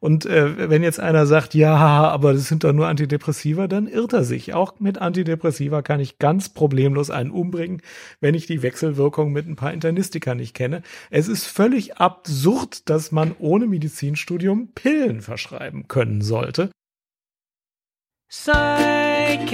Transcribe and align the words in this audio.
Und 0.00 0.26
äh, 0.26 0.68
wenn 0.70 0.82
jetzt 0.82 1.00
einer 1.00 1.26
sagt, 1.26 1.54
ja, 1.54 1.76
aber 1.76 2.32
das 2.32 2.48
sind 2.48 2.64
doch 2.64 2.72
nur 2.72 2.88
Antidepressiva, 2.88 3.66
dann 3.66 3.86
irrt 3.86 4.12
er 4.12 4.24
sich. 4.24 4.54
Auch 4.54 4.78
mit 4.78 4.98
Antidepressiva 4.98 5.82
kann 5.82 6.00
ich 6.00 6.18
ganz 6.18 6.48
problemlos 6.48 7.10
einen 7.10 7.30
umbringen, 7.30 7.82
wenn 8.20 8.34
ich 8.34 8.46
die 8.46 8.62
Wechselwirkung 8.62 9.32
mit 9.32 9.46
ein 9.46 9.56
paar 9.56 9.72
Internistika 9.72 10.34
nicht 10.34 10.54
kenne. 10.54 10.82
Es 11.10 11.28
ist 11.28 11.46
völlig 11.46 11.96
absurd, 11.96 12.88
dass 12.88 13.12
man 13.12 13.34
ohne 13.38 13.66
Medizinstudium 13.66 14.72
Pillen 14.74 15.20
verschreiben 15.20 15.88
können 15.88 16.22
sollte. 16.22 16.70
Psychcast.de 18.28 19.46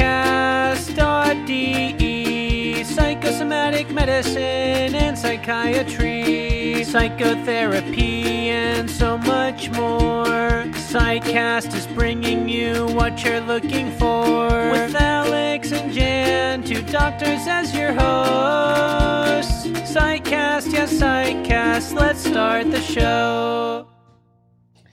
Psychosomatic 3.42 3.90
medicine 3.90 4.94
and 4.94 5.18
psychiatry 5.18 6.84
Psychotherapy 6.84 8.50
and 8.50 8.88
so 8.88 9.18
much 9.18 9.68
more 9.70 10.62
Psychcast 10.86 11.74
is 11.74 11.88
bringing 11.88 12.48
you 12.48 12.86
what 12.94 13.24
you're 13.24 13.40
looking 13.40 13.90
for 13.98 14.46
With 14.70 14.94
Alex 14.94 15.72
and 15.72 15.92
Jan, 15.92 16.62
two 16.62 16.82
doctors 16.82 17.48
as 17.48 17.74
your 17.74 17.92
hosts 17.92 19.66
Psychcast, 19.90 20.72
yes 20.72 20.92
Psychcast, 20.92 21.94
let's 21.94 22.24
start 22.24 22.70
the 22.70 22.80
show 22.80 23.88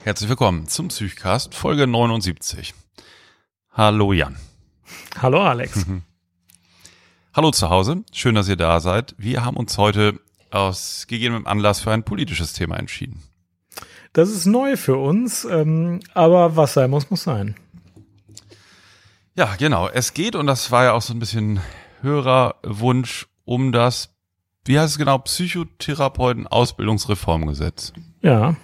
Herzlich 0.04 0.28
willkommen 0.28 0.66
zum 0.66 0.90
Psychcast 0.90 1.54
Folge 1.54 1.86
79. 1.86 2.74
Hallo 3.70 4.12
Jan. 4.12 4.36
Hallo 5.22 5.40
Alex. 5.40 5.86
Hallo 7.32 7.52
zu 7.52 7.70
Hause, 7.70 8.02
schön, 8.12 8.34
dass 8.34 8.48
ihr 8.48 8.56
da 8.56 8.80
seid. 8.80 9.14
Wir 9.16 9.44
haben 9.44 9.56
uns 9.56 9.78
heute 9.78 10.18
aus 10.50 11.06
gegebenem 11.08 11.46
Anlass 11.46 11.78
für 11.80 11.92
ein 11.92 12.02
politisches 12.02 12.52
Thema 12.54 12.76
entschieden. 12.76 13.22
Das 14.12 14.30
ist 14.30 14.46
neu 14.46 14.76
für 14.76 14.96
uns, 14.96 15.44
ähm, 15.44 16.00
aber 16.12 16.56
was 16.56 16.72
sein 16.74 16.90
muss, 16.90 17.08
muss 17.10 17.22
sein. 17.22 17.54
Ja, 19.36 19.54
genau. 19.56 19.88
Es 19.88 20.12
geht, 20.12 20.34
und 20.34 20.48
das 20.48 20.72
war 20.72 20.82
ja 20.84 20.92
auch 20.92 21.02
so 21.02 21.14
ein 21.14 21.20
bisschen 21.20 21.60
Hörerwunsch, 22.02 23.28
um 23.44 23.70
das, 23.70 24.12
wie 24.64 24.76
heißt 24.78 24.90
es 24.92 24.98
genau, 24.98 25.18
Psychotherapeuten-Ausbildungsreformgesetz. 25.18 27.92
Ja, 28.22 28.56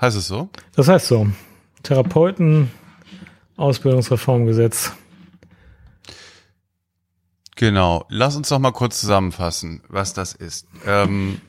Heißt 0.00 0.16
es 0.16 0.28
so? 0.28 0.48
das 0.74 0.88
heißt 0.88 1.08
so. 1.08 1.26
Therapeuten 1.82 2.70
Ausbildungsreformgesetz. 3.58 4.94
Genau. 7.60 8.06
Lass 8.08 8.36
uns 8.36 8.48
doch 8.48 8.58
mal 8.58 8.70
kurz 8.70 9.02
zusammenfassen, 9.02 9.82
was 9.86 10.14
das 10.14 10.32
ist. 10.32 10.66
Ähm, 10.86 11.42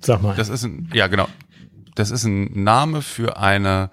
Sag 0.00 0.22
mal. 0.22 0.34
Das 0.36 0.48
ist 0.48 0.64
ein, 0.64 0.88
ja 0.94 1.06
genau. 1.06 1.28
Das 1.94 2.10
ist 2.10 2.24
ein 2.24 2.64
Name 2.64 3.02
für 3.02 3.36
eine 3.36 3.90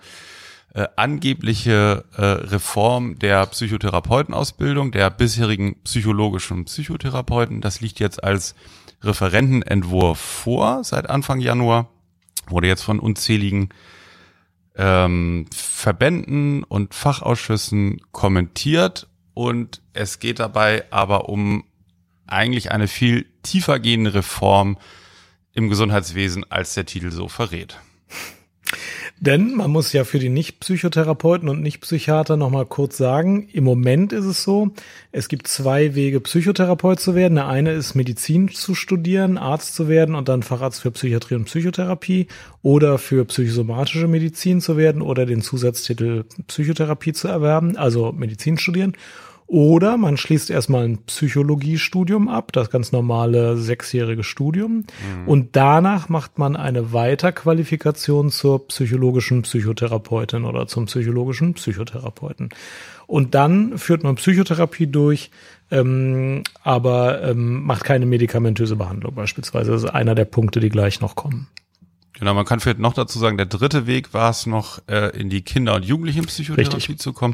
äh, 0.73 0.87
angebliche 0.95 2.05
äh, 2.15 2.21
Reform 2.23 3.19
der 3.19 3.47
Psychotherapeutenausbildung, 3.47 4.93
der 4.93 5.09
bisherigen 5.09 5.75
psychologischen 5.83 6.63
Psychotherapeuten. 6.63 7.59
Das 7.59 7.81
liegt 7.81 7.99
jetzt 7.99 8.23
als 8.23 8.55
Referentenentwurf 9.01 10.19
vor 10.19 10.85
seit 10.85 11.09
Anfang 11.09 11.41
Januar. 11.41 11.89
Wurde 12.47 12.67
jetzt 12.67 12.83
von 12.83 13.01
unzähligen 13.01 13.71
ähm, 14.77 15.47
Verbänden 15.53 16.63
und 16.63 16.93
Fachausschüssen 16.93 17.99
kommentiert 18.13 19.09
und 19.33 19.81
es 19.93 20.19
geht 20.19 20.39
dabei 20.39 20.85
aber 20.91 21.29
um 21.29 21.63
eigentlich 22.27 22.71
eine 22.71 22.87
viel 22.87 23.25
tiefer 23.43 23.79
gehende 23.79 24.13
Reform 24.13 24.77
im 25.53 25.69
Gesundheitswesen, 25.69 26.49
als 26.49 26.73
der 26.73 26.85
Titel 26.85 27.11
so 27.11 27.27
verrät. 27.27 27.79
Denn 29.19 29.55
man 29.55 29.69
muss 29.69 29.93
ja 29.93 30.03
für 30.03 30.17
die 30.17 30.29
Nicht-Psychotherapeuten 30.29 31.47
und 31.47 31.61
Nicht-Psychiater 31.61 32.37
nochmal 32.37 32.65
kurz 32.65 32.97
sagen, 32.97 33.47
im 33.53 33.63
Moment 33.63 34.13
ist 34.13 34.25
es 34.25 34.43
so, 34.43 34.71
es 35.11 35.27
gibt 35.27 35.47
zwei 35.47 35.93
Wege, 35.93 36.19
Psychotherapeut 36.19 36.99
zu 36.99 37.13
werden. 37.13 37.35
Der 37.35 37.47
eine 37.47 37.71
ist 37.73 37.93
Medizin 37.93 38.49
zu 38.49 38.73
studieren, 38.73 39.37
Arzt 39.37 39.75
zu 39.75 39.87
werden 39.87 40.15
und 40.15 40.27
dann 40.27 40.41
Facharzt 40.41 40.81
für 40.81 40.91
Psychiatrie 40.91 41.35
und 41.35 41.45
Psychotherapie 41.45 42.27
oder 42.63 42.97
für 42.97 43.25
psychosomatische 43.25 44.07
Medizin 44.07 44.59
zu 44.59 44.75
werden 44.77 45.01
oder 45.01 45.25
den 45.25 45.41
Zusatztitel 45.41 46.23
Psychotherapie 46.47 47.13
zu 47.13 47.27
erwerben, 47.27 47.77
also 47.77 48.11
Medizin 48.11 48.57
studieren. 48.57 48.93
Oder 49.51 49.97
man 49.97 50.15
schließt 50.15 50.49
erstmal 50.49 50.85
ein 50.85 50.99
Psychologiestudium 50.99 52.29
ab, 52.29 52.53
das 52.53 52.69
ganz 52.69 52.93
normale 52.93 53.57
sechsjährige 53.57 54.23
Studium. 54.23 54.85
Und 55.25 55.57
danach 55.57 56.07
macht 56.07 56.39
man 56.39 56.55
eine 56.55 56.93
Weiterqualifikation 56.93 58.29
zur 58.29 58.65
psychologischen 58.69 59.41
Psychotherapeutin 59.41 60.45
oder 60.45 60.67
zum 60.67 60.85
psychologischen 60.85 61.53
Psychotherapeuten. 61.55 62.47
Und 63.07 63.35
dann 63.35 63.77
führt 63.77 64.03
man 64.03 64.15
Psychotherapie 64.15 64.87
durch, 64.87 65.31
ähm, 65.69 66.43
aber 66.63 67.21
ähm, 67.21 67.63
macht 67.63 67.83
keine 67.83 68.05
medikamentöse 68.05 68.77
Behandlung 68.77 69.15
beispielsweise. 69.15 69.71
Das 69.73 69.83
ist 69.83 69.89
einer 69.89 70.15
der 70.15 70.23
Punkte, 70.23 70.61
die 70.61 70.69
gleich 70.69 71.01
noch 71.01 71.17
kommen. 71.17 71.47
Genau, 72.21 72.35
man 72.35 72.45
kann 72.45 72.59
vielleicht 72.59 72.77
noch 72.77 72.93
dazu 72.93 73.17
sagen, 73.17 73.35
der 73.35 73.47
dritte 73.47 73.87
Weg 73.87 74.13
war 74.13 74.29
es 74.29 74.45
noch, 74.45 74.79
äh, 74.87 75.09
in 75.19 75.31
die 75.31 75.41
Kinder- 75.41 75.73
und 75.73 75.83
Jugendlichenpsychotherapie 75.83 76.75
Richtig. 76.75 76.99
zu 76.99 77.13
kommen. 77.13 77.33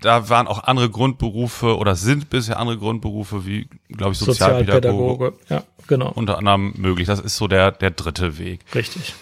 Da 0.00 0.28
waren 0.28 0.46
auch 0.46 0.64
andere 0.64 0.90
Grundberufe 0.90 1.76
oder 1.76 1.96
sind 1.96 2.30
bisher 2.30 2.58
andere 2.58 2.78
Grundberufe 2.78 3.46
wie, 3.46 3.68
glaube 3.88 4.12
ich, 4.12 4.18
Sozialpädagoge 4.18 5.32
Ja, 5.48 5.64
genau. 5.86 6.10
unter 6.12 6.38
anderem 6.38 6.72
möglich. 6.76 7.06
Das 7.06 7.20
ist 7.20 7.36
so 7.36 7.48
der, 7.48 7.72
der 7.72 7.90
dritte 7.90 8.38
Weg. 8.38 8.60
Richtig. 8.74 9.14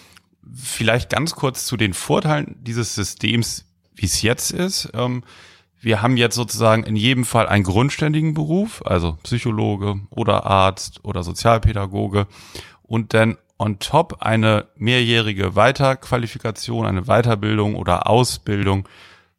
Vielleicht 0.55 1.09
ganz 1.09 1.35
kurz 1.35 1.65
zu 1.65 1.77
den 1.77 1.93
Vorteilen 1.93 2.57
dieses 2.61 2.95
Systems, 2.95 3.65
wie 3.95 4.05
es 4.05 4.21
jetzt 4.21 4.51
ist. 4.51 4.89
Ähm, 4.93 5.23
wir 5.79 6.01
haben 6.01 6.17
jetzt 6.17 6.35
sozusagen 6.35 6.83
in 6.83 6.95
jedem 6.95 7.25
Fall 7.25 7.47
einen 7.47 7.63
grundständigen 7.63 8.33
Beruf, 8.33 8.81
also 8.85 9.17
Psychologe 9.23 9.99
oder 10.09 10.45
Arzt 10.45 11.03
oder 11.03 11.23
Sozialpädagoge 11.23 12.27
und 12.83 13.13
dann 13.13 13.37
on 13.59 13.79
top 13.79 14.17
eine 14.21 14.67
mehrjährige 14.75 15.55
Weiterqualifikation, 15.55 16.85
eine 16.85 17.03
Weiterbildung 17.03 17.75
oder 17.75 18.07
Ausbildung 18.07 18.87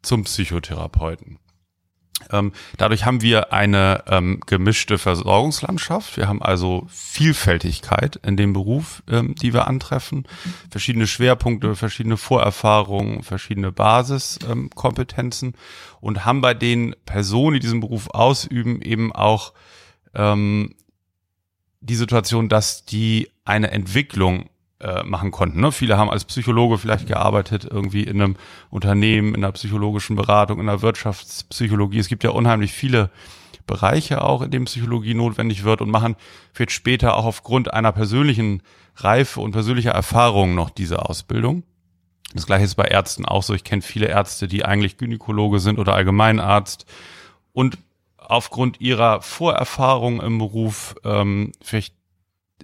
zum 0.01 0.23
Psychotherapeuten. 0.23 1.39
Ähm, 2.31 2.51
dadurch 2.77 3.05
haben 3.05 3.21
wir 3.21 3.53
eine 3.53 4.03
ähm, 4.07 4.41
gemischte 4.45 4.97
Versorgungslandschaft. 4.97 6.17
Wir 6.17 6.27
haben 6.27 6.41
also 6.41 6.85
Vielfältigkeit 6.89 8.17
in 8.17 8.35
dem 8.35 8.53
Beruf, 8.53 9.03
ähm, 9.09 9.35
die 9.35 9.53
wir 9.53 9.67
antreffen. 9.67 10.27
Verschiedene 10.69 11.07
Schwerpunkte, 11.07 11.75
verschiedene 11.75 12.17
Vorerfahrungen, 12.17 13.23
verschiedene 13.23 13.71
Basiskompetenzen 13.71 15.53
und 16.01 16.25
haben 16.25 16.41
bei 16.41 16.53
den 16.53 16.95
Personen, 17.05 17.55
die 17.55 17.61
diesen 17.61 17.79
Beruf 17.79 18.09
ausüben, 18.09 18.81
eben 18.81 19.13
auch 19.13 19.53
ähm, 20.13 20.75
die 21.81 21.95
Situation, 21.95 22.49
dass 22.49 22.85
die 22.85 23.29
eine 23.45 23.71
Entwicklung 23.71 24.49
äh, 24.81 25.03
machen 25.03 25.31
konnten. 25.31 25.59
Ne? 25.59 25.71
Viele 25.71 25.97
haben 25.97 26.09
als 26.09 26.25
Psychologe 26.25 26.77
vielleicht 26.77 27.07
gearbeitet, 27.07 27.67
irgendwie 27.69 28.03
in 28.03 28.21
einem 28.21 28.35
Unternehmen, 28.69 29.35
in 29.35 29.43
einer 29.43 29.51
psychologischen 29.51 30.15
Beratung, 30.15 30.59
in 30.59 30.67
der 30.67 30.81
Wirtschaftspsychologie. 30.81 31.99
Es 31.99 32.07
gibt 32.07 32.23
ja 32.23 32.29
unheimlich 32.29 32.71
viele 32.71 33.09
Bereiche 33.67 34.23
auch, 34.23 34.41
in 34.41 34.51
denen 34.51 34.65
Psychologie 34.65 35.13
notwendig 35.13 35.63
wird 35.63 35.81
und 35.81 35.91
machen 35.91 36.15
vielleicht 36.53 36.71
später 36.71 37.15
auch 37.15 37.25
aufgrund 37.25 37.73
einer 37.73 37.91
persönlichen 37.91 38.63
Reife 38.95 39.41
und 39.41 39.51
persönlicher 39.51 39.91
Erfahrung 39.91 40.55
noch 40.55 40.69
diese 40.69 41.07
Ausbildung. 41.07 41.63
Das 42.33 42.45
gleiche 42.45 42.65
ist 42.65 42.75
bei 42.75 42.85
Ärzten 42.85 43.25
auch 43.25 43.43
so. 43.43 43.53
Ich 43.53 43.63
kenne 43.63 43.81
viele 43.81 44.07
Ärzte, 44.07 44.47
die 44.47 44.65
eigentlich 44.65 44.97
Gynäkologe 44.97 45.59
sind 45.59 45.79
oder 45.79 45.93
Allgemeinarzt 45.93 46.85
und 47.53 47.77
aufgrund 48.17 48.79
ihrer 48.79 49.21
Vorerfahrung 49.21 50.21
im 50.21 50.37
Beruf 50.37 50.95
ähm, 51.03 51.51
vielleicht 51.61 51.95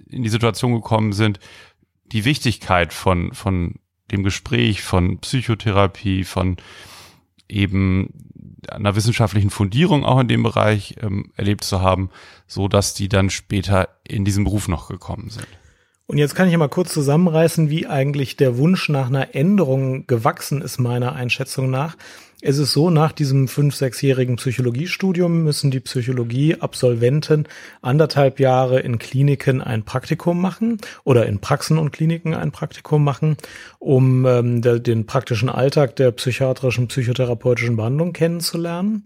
in 0.08 0.22
die 0.22 0.28
Situation 0.28 0.74
gekommen 0.74 1.12
sind, 1.12 1.40
die 2.12 2.24
Wichtigkeit 2.24 2.92
von, 2.92 3.32
von 3.32 3.76
dem 4.10 4.22
Gespräch, 4.22 4.82
von 4.82 5.18
Psychotherapie, 5.18 6.24
von 6.24 6.56
eben 7.48 8.12
einer 8.68 8.96
wissenschaftlichen 8.96 9.50
Fundierung 9.50 10.04
auch 10.04 10.20
in 10.20 10.28
dem 10.28 10.42
Bereich 10.42 10.96
ähm, 11.00 11.32
erlebt 11.36 11.64
zu 11.64 11.80
haben, 11.80 12.10
so 12.46 12.68
dass 12.68 12.94
die 12.94 13.08
dann 13.08 13.30
später 13.30 13.88
in 14.06 14.24
diesen 14.24 14.44
Beruf 14.44 14.68
noch 14.68 14.88
gekommen 14.88 15.30
sind. 15.30 15.46
Und 16.06 16.18
jetzt 16.18 16.36
kann 16.36 16.46
ich 16.46 16.52
ja 16.52 16.58
mal 16.58 16.68
kurz 16.68 16.92
zusammenreißen, 16.92 17.68
wie 17.68 17.86
eigentlich 17.86 18.36
der 18.36 18.58
Wunsch 18.58 18.88
nach 18.88 19.08
einer 19.08 19.34
Änderung 19.34 20.06
gewachsen 20.06 20.62
ist, 20.62 20.78
meiner 20.78 21.14
Einschätzung 21.14 21.68
nach. 21.68 21.96
Es 22.48 22.58
ist 22.58 22.74
so, 22.74 22.90
nach 22.90 23.10
diesem 23.10 23.48
fünf-, 23.48 23.74
sechsjährigen 23.74 24.36
Psychologiestudium 24.36 25.42
müssen 25.42 25.72
die 25.72 25.80
Psychologieabsolventen 25.80 27.48
anderthalb 27.82 28.38
Jahre 28.38 28.78
in 28.78 29.00
Kliniken 29.00 29.60
ein 29.60 29.82
Praktikum 29.82 30.40
machen 30.40 30.78
oder 31.02 31.26
in 31.26 31.40
Praxen 31.40 31.76
und 31.76 31.90
Kliniken 31.90 32.34
ein 32.34 32.52
Praktikum 32.52 33.02
machen, 33.02 33.36
um 33.80 34.24
ähm, 34.26 34.62
den 34.62 35.06
praktischen 35.06 35.48
Alltag 35.48 35.96
der 35.96 36.12
psychiatrischen, 36.12 36.86
psychotherapeutischen 36.86 37.74
Behandlung 37.74 38.12
kennenzulernen. 38.12 39.02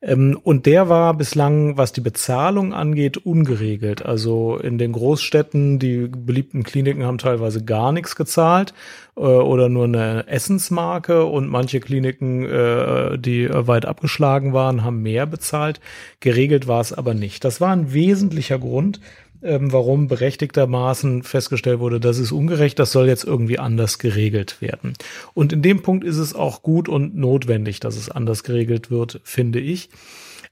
Ähm, 0.00 0.38
und 0.42 0.66
der 0.66 0.88
war 0.88 1.14
bislang, 1.14 1.76
was 1.76 1.92
die 1.92 2.00
Bezahlung 2.00 2.72
angeht, 2.72 3.16
ungeregelt. 3.18 4.04
Also 4.04 4.56
in 4.56 4.78
den 4.78 4.92
Großstädten, 4.92 5.78
die 5.78 6.06
beliebten 6.06 6.62
Kliniken 6.62 7.04
haben 7.04 7.18
teilweise 7.18 7.64
gar 7.64 7.90
nichts 7.92 8.14
gezahlt 8.14 8.74
äh, 9.16 9.20
oder 9.20 9.68
nur 9.68 9.84
eine 9.84 10.28
Essensmarke 10.28 11.24
und 11.24 11.48
manche 11.48 11.80
Kliniken, 11.80 12.44
äh, 12.44 12.77
die 13.18 13.48
weit 13.50 13.86
abgeschlagen 13.86 14.52
waren, 14.52 14.84
haben 14.84 15.02
mehr 15.02 15.26
bezahlt. 15.26 15.80
Geregelt 16.20 16.66
war 16.66 16.80
es 16.80 16.92
aber 16.92 17.14
nicht. 17.14 17.44
Das 17.44 17.60
war 17.60 17.70
ein 17.70 17.92
wesentlicher 17.92 18.58
Grund, 18.58 19.00
ähm, 19.42 19.72
warum 19.72 20.08
berechtigtermaßen 20.08 21.22
festgestellt 21.22 21.78
wurde, 21.78 22.00
das 22.00 22.18
ist 22.18 22.32
ungerecht, 22.32 22.78
das 22.78 22.92
soll 22.92 23.06
jetzt 23.06 23.24
irgendwie 23.24 23.58
anders 23.58 23.98
geregelt 23.98 24.60
werden. 24.60 24.94
Und 25.34 25.52
in 25.52 25.62
dem 25.62 25.82
Punkt 25.82 26.04
ist 26.04 26.16
es 26.16 26.34
auch 26.34 26.62
gut 26.62 26.88
und 26.88 27.16
notwendig, 27.16 27.80
dass 27.80 27.96
es 27.96 28.10
anders 28.10 28.42
geregelt 28.42 28.90
wird, 28.90 29.20
finde 29.22 29.60
ich. 29.60 29.90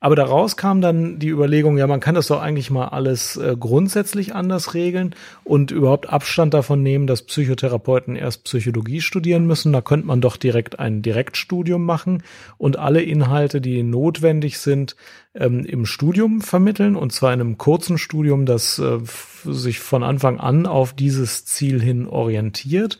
Aber 0.00 0.16
daraus 0.16 0.56
kam 0.56 0.81
dann 0.81 1.19
die 1.19 1.28
Überlegung, 1.28 1.78
ja, 1.78 1.87
man 1.87 2.00
kann 2.00 2.14
das 2.14 2.28
doch 2.28 2.40
eigentlich 2.40 2.70
mal 2.70 2.88
alles 2.88 3.37
äh, 3.37 3.56
grundsätzlich 3.58 4.34
anders 4.34 4.75
regeln 4.75 5.14
und 5.44 5.70
überhaupt 5.70 6.08
Abstand 6.08 6.54
davon 6.54 6.82
nehmen, 6.82 7.06
dass 7.06 7.22
Psychotherapeuten 7.22 8.16
erst 8.16 8.44
Psychologie 8.44 9.00
studieren 9.00 9.46
müssen. 9.46 9.72
Da 9.72 9.81
könnte 9.81 10.06
man 10.06 10.20
doch 10.20 10.37
direkt 10.37 10.78
ein 10.78 11.02
Direktstudium 11.02 11.84
machen 11.84 12.22
und 12.58 12.78
alle 12.78 13.02
Inhalte, 13.02 13.60
die 13.60 13.82
notwendig 13.82 14.58
sind, 14.58 14.96
ähm, 15.34 15.64
im 15.64 15.87
Studium 15.87 16.40
vermitteln 16.40 16.96
und 16.96 17.12
zwar 17.12 17.32
in 17.32 17.40
einem 17.40 17.58
kurzen 17.58 17.98
Studium, 17.98 18.46
das 18.46 18.78
äh, 18.78 18.98
sich 19.44 19.81
von 19.81 20.02
Anfang 20.02 20.40
an 20.40 20.66
auf 20.66 20.93
dieses 20.93 21.44
Ziel 21.44 21.81
hin 21.81 22.06
orientiert 22.06 22.98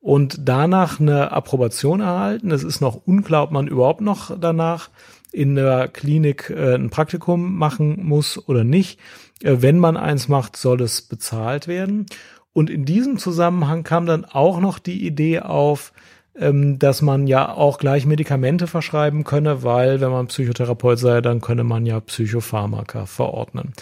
und 0.00 0.36
danach 0.48 0.98
eine 0.98 1.30
Approbation 1.30 2.00
erhalten. 2.00 2.50
Es 2.50 2.64
ist 2.64 2.80
noch 2.80 3.06
unklar, 3.06 3.44
ob 3.44 3.52
man 3.52 3.68
überhaupt 3.68 4.00
noch 4.00 4.36
danach 4.38 4.90
in 5.32 5.54
der 5.54 5.88
Klinik 5.88 6.50
äh, 6.50 6.74
ein 6.74 6.90
Praktikum 6.90 7.56
machen 7.56 8.04
muss 8.04 8.48
oder 8.48 8.64
nicht. 8.64 9.00
Äh, 9.42 9.56
wenn 9.60 9.78
man 9.78 9.96
eins 9.96 10.28
macht, 10.28 10.56
soll 10.56 10.80
es 10.82 11.02
bezahlt 11.02 11.68
werden. 11.68 12.06
Und 12.52 12.68
in 12.70 12.84
diesem 12.84 13.18
Zusammenhang 13.18 13.82
kam 13.82 14.06
dann 14.06 14.24
auch 14.24 14.60
noch 14.60 14.78
die 14.78 15.06
Idee 15.06 15.40
auf, 15.40 15.92
ähm, 16.34 16.78
dass 16.78 17.02
man 17.02 17.26
ja 17.26 17.52
auch 17.52 17.78
gleich 17.78 18.06
Medikamente 18.06 18.66
verschreiben 18.66 19.24
könne, 19.24 19.62
weil 19.62 20.00
wenn 20.00 20.10
man 20.10 20.28
Psychotherapeut 20.28 20.98
sei, 20.98 21.20
dann 21.20 21.40
könne 21.40 21.64
man 21.64 21.84
ja 21.84 22.00
Psychopharmaka 22.00 23.06
verordnen. 23.06 23.72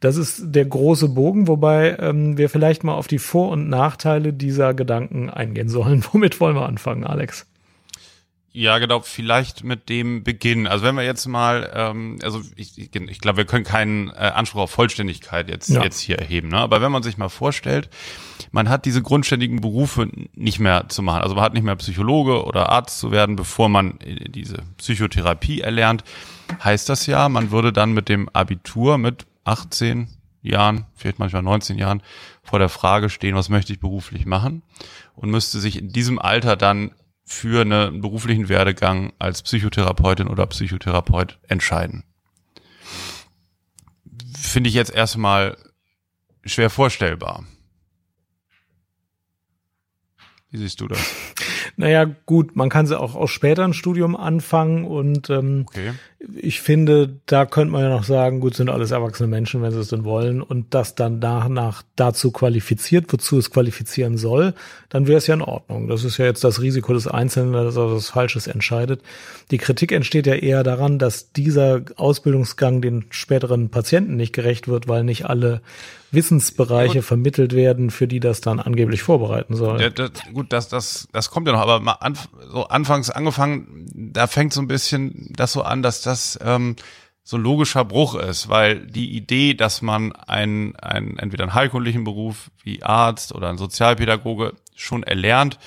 Das 0.00 0.16
ist 0.16 0.42
der 0.54 0.64
große 0.64 1.08
Bogen, 1.08 1.48
wobei 1.48 1.96
ähm, 1.98 2.38
wir 2.38 2.48
vielleicht 2.48 2.84
mal 2.84 2.94
auf 2.94 3.08
die 3.08 3.18
Vor- 3.18 3.50
und 3.50 3.68
Nachteile 3.68 4.32
dieser 4.32 4.72
Gedanken 4.72 5.28
eingehen 5.28 5.68
sollen. 5.68 6.04
Womit 6.12 6.40
wollen 6.40 6.56
wir 6.56 6.66
anfangen, 6.66 7.04
Alex? 7.04 7.46
Ja, 8.58 8.78
genau, 8.78 8.98
vielleicht 8.98 9.62
mit 9.62 9.88
dem 9.88 10.24
Beginn. 10.24 10.66
Also 10.66 10.84
wenn 10.84 10.96
wir 10.96 11.04
jetzt 11.04 11.28
mal, 11.28 11.70
ähm, 11.72 12.18
also 12.24 12.42
ich, 12.56 12.76
ich, 12.76 12.92
ich 12.92 13.20
glaube, 13.20 13.36
wir 13.36 13.44
können 13.44 13.62
keinen 13.62 14.08
äh, 14.08 14.32
Anspruch 14.34 14.62
auf 14.62 14.72
Vollständigkeit 14.72 15.48
jetzt, 15.48 15.68
ja. 15.68 15.84
jetzt 15.84 16.00
hier 16.00 16.18
erheben, 16.18 16.48
ne? 16.48 16.56
aber 16.56 16.80
wenn 16.80 16.90
man 16.90 17.04
sich 17.04 17.18
mal 17.18 17.28
vorstellt, 17.28 17.88
man 18.50 18.68
hat 18.68 18.84
diese 18.84 19.00
grundständigen 19.00 19.60
Berufe 19.60 20.10
nicht 20.34 20.58
mehr 20.58 20.88
zu 20.88 21.02
machen. 21.02 21.22
Also 21.22 21.36
man 21.36 21.44
hat 21.44 21.54
nicht 21.54 21.62
mehr 21.62 21.76
Psychologe 21.76 22.44
oder 22.44 22.70
Arzt 22.70 22.98
zu 22.98 23.12
werden, 23.12 23.36
bevor 23.36 23.68
man 23.68 24.00
diese 24.02 24.64
Psychotherapie 24.76 25.60
erlernt. 25.60 26.02
Heißt 26.64 26.88
das 26.88 27.06
ja, 27.06 27.28
man 27.28 27.52
würde 27.52 27.72
dann 27.72 27.92
mit 27.92 28.08
dem 28.08 28.28
Abitur 28.30 28.98
mit 28.98 29.26
18 29.44 30.08
Jahren, 30.42 30.86
vielleicht 30.96 31.20
manchmal 31.20 31.42
19 31.42 31.78
Jahren, 31.78 32.02
vor 32.42 32.58
der 32.58 32.68
Frage 32.68 33.08
stehen, 33.08 33.36
was 33.36 33.50
möchte 33.50 33.72
ich 33.72 33.78
beruflich 33.78 34.26
machen? 34.26 34.62
Und 35.14 35.30
müsste 35.30 35.60
sich 35.60 35.78
in 35.78 35.90
diesem 35.92 36.18
Alter 36.18 36.56
dann 36.56 36.90
für 37.28 37.60
einen 37.60 38.00
beruflichen 38.00 38.48
Werdegang 38.48 39.12
als 39.18 39.42
Psychotherapeutin 39.42 40.28
oder 40.28 40.46
Psychotherapeut 40.46 41.38
entscheiden. 41.46 42.04
Finde 44.36 44.68
ich 44.68 44.74
jetzt 44.74 44.90
erstmal 44.90 45.58
schwer 46.44 46.70
vorstellbar. 46.70 47.44
Wie 50.50 50.56
siehst 50.56 50.80
du 50.80 50.88
das? 50.88 50.98
Naja, 51.76 52.04
gut, 52.04 52.56
man 52.56 52.70
kann 52.70 52.86
sie 52.86 52.98
auch, 52.98 53.14
auch 53.14 53.28
später 53.28 53.62
ein 53.64 53.74
Studium 53.74 54.16
anfangen 54.16 54.84
und 54.84 55.28
ähm, 55.28 55.66
okay. 55.68 55.92
Ich 56.34 56.60
finde, 56.60 57.20
da 57.26 57.46
könnte 57.46 57.72
man 57.72 57.82
ja 57.82 57.90
noch 57.90 58.02
sagen, 58.02 58.40
gut, 58.40 58.54
sind 58.54 58.68
alles 58.68 58.90
erwachsene 58.90 59.28
Menschen, 59.28 59.62
wenn 59.62 59.70
sie 59.70 59.78
es 59.78 59.88
denn 59.88 60.02
wollen 60.02 60.42
und 60.42 60.74
das 60.74 60.96
dann 60.96 61.20
nach, 61.20 61.48
nach 61.48 61.84
dazu 61.94 62.32
qualifiziert, 62.32 63.12
wozu 63.12 63.38
es 63.38 63.52
qualifizieren 63.52 64.18
soll, 64.18 64.54
dann 64.88 65.06
wäre 65.06 65.18
es 65.18 65.28
ja 65.28 65.34
in 65.34 65.42
Ordnung. 65.42 65.86
Das 65.86 66.02
ist 66.02 66.18
ja 66.18 66.24
jetzt 66.24 66.42
das 66.42 66.60
Risiko 66.60 66.92
des 66.92 67.06
Einzelnen, 67.06 67.52
dass 67.52 67.76
er 67.76 67.90
das 67.90 68.08
Falsches 68.08 68.48
entscheidet. 68.48 69.00
Die 69.52 69.58
Kritik 69.58 69.92
entsteht 69.92 70.26
ja 70.26 70.34
eher 70.34 70.64
daran, 70.64 70.98
dass 70.98 71.32
dieser 71.32 71.82
Ausbildungsgang 71.94 72.82
den 72.82 73.04
späteren 73.10 73.68
Patienten 73.68 74.16
nicht 74.16 74.32
gerecht 74.32 74.66
wird, 74.66 74.88
weil 74.88 75.04
nicht 75.04 75.26
alle 75.26 75.60
Wissensbereiche 76.10 77.02
vermittelt 77.02 77.54
werden, 77.54 77.90
für 77.90 78.08
die 78.08 78.20
das 78.20 78.40
dann 78.40 78.60
angeblich 78.60 79.02
vorbereiten 79.02 79.54
soll. 79.54 79.80
Ja, 79.80 79.90
das, 79.90 80.10
gut, 80.32 80.52
das, 80.52 80.68
das, 80.68 81.06
das 81.12 81.30
kommt 81.30 81.46
ja 81.46 81.52
noch, 81.52 81.60
aber 81.60 81.80
mal 81.80 81.92
an, 81.92 82.16
so 82.50 82.64
anfangs 82.64 83.10
angefangen, 83.10 83.86
da 83.94 84.26
fängt 84.26 84.54
so 84.54 84.62
ein 84.62 84.68
bisschen 84.68 85.32
das 85.36 85.52
so 85.52 85.62
an, 85.62 85.82
dass 85.82 86.00
das 86.08 86.38
ähm, 86.42 86.76
so 87.22 87.36
ein 87.36 87.42
logischer 87.42 87.84
Bruch 87.84 88.14
ist, 88.14 88.48
weil 88.48 88.86
die 88.86 89.16
Idee, 89.16 89.54
dass 89.54 89.82
man 89.82 90.12
einen, 90.12 90.76
einen 90.76 91.18
entweder 91.18 91.44
einen 91.44 91.54
heilkundlichen 91.54 92.04
Beruf 92.04 92.50
wie 92.62 92.82
Arzt 92.82 93.34
oder 93.34 93.48
ein 93.50 93.58
Sozialpädagoge 93.58 94.54
schon 94.74 95.02
erlernt 95.02 95.58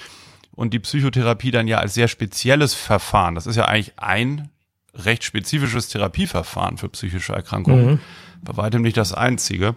und 0.51 0.73
die 0.73 0.79
Psychotherapie 0.79 1.51
dann 1.51 1.67
ja 1.67 1.77
als 1.77 1.93
sehr 1.93 2.07
spezielles 2.07 2.73
Verfahren, 2.73 3.35
das 3.35 3.47
ist 3.47 3.55
ja 3.55 3.65
eigentlich 3.65 3.93
ein 3.97 4.49
recht 4.93 5.23
spezifisches 5.23 5.87
Therapieverfahren 5.87 6.77
für 6.77 6.89
psychische 6.89 7.33
Erkrankungen, 7.33 7.91
mhm. 7.91 7.99
bei 8.41 8.57
weitem 8.57 8.81
nicht 8.81 8.97
das 8.97 9.13
einzige 9.13 9.75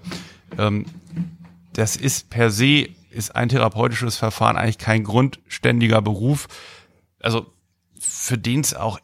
ähm, 0.59 0.87
das 1.73 1.97
ist 1.97 2.31
per 2.31 2.51
se, 2.51 2.89
ist 3.11 3.35
ein 3.35 3.49
therapeutisches 3.49 4.17
Verfahren 4.17 4.57
eigentlich 4.57 4.79
kein 4.79 5.05
grundständiger 5.05 6.03
Beruf. 6.03 6.49
Also 7.21 7.47
für 7.99 8.39
den 8.39 8.61
es 8.61 8.75
auch 8.75 8.99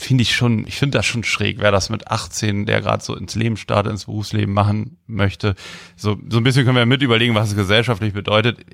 finde 0.00 0.22
ich 0.22 0.34
schon, 0.34 0.66
ich 0.66 0.76
finde 0.76 0.98
das 0.98 1.06
schon 1.06 1.24
schräg, 1.24 1.58
wer 1.58 1.70
das 1.70 1.90
mit 1.90 2.08
18, 2.08 2.66
der 2.66 2.80
gerade 2.80 3.02
so 3.02 3.16
ins 3.16 3.34
Leben 3.34 3.56
startet, 3.56 3.92
ins 3.92 4.04
Berufsleben 4.04 4.52
machen 4.54 4.98
möchte. 5.06 5.54
So, 5.96 6.18
so 6.28 6.38
ein 6.38 6.44
bisschen 6.44 6.64
können 6.64 6.76
wir 6.76 6.86
mit 6.86 7.02
überlegen, 7.02 7.34
was 7.34 7.50
es 7.50 7.56
gesellschaftlich 7.56 8.12
bedeutet. 8.12 8.64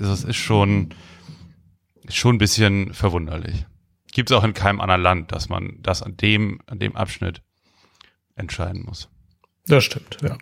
Das 0.00 0.24
ist 0.24 0.36
schon, 0.36 0.94
schon 2.08 2.36
ein 2.36 2.38
bisschen 2.38 2.94
verwunderlich. 2.94 3.66
Gibt 4.12 4.30
es 4.30 4.36
auch 4.36 4.44
in 4.44 4.54
keinem 4.54 4.80
anderen 4.80 5.02
Land, 5.02 5.32
dass 5.32 5.48
man 5.48 5.78
das 5.80 6.02
an 6.02 6.16
dem, 6.16 6.60
an 6.66 6.78
dem 6.78 6.96
Abschnitt 6.96 7.42
entscheiden 8.36 8.84
muss. 8.84 9.08
Das 9.66 9.84
stimmt, 9.84 10.18
ja. 10.22 10.38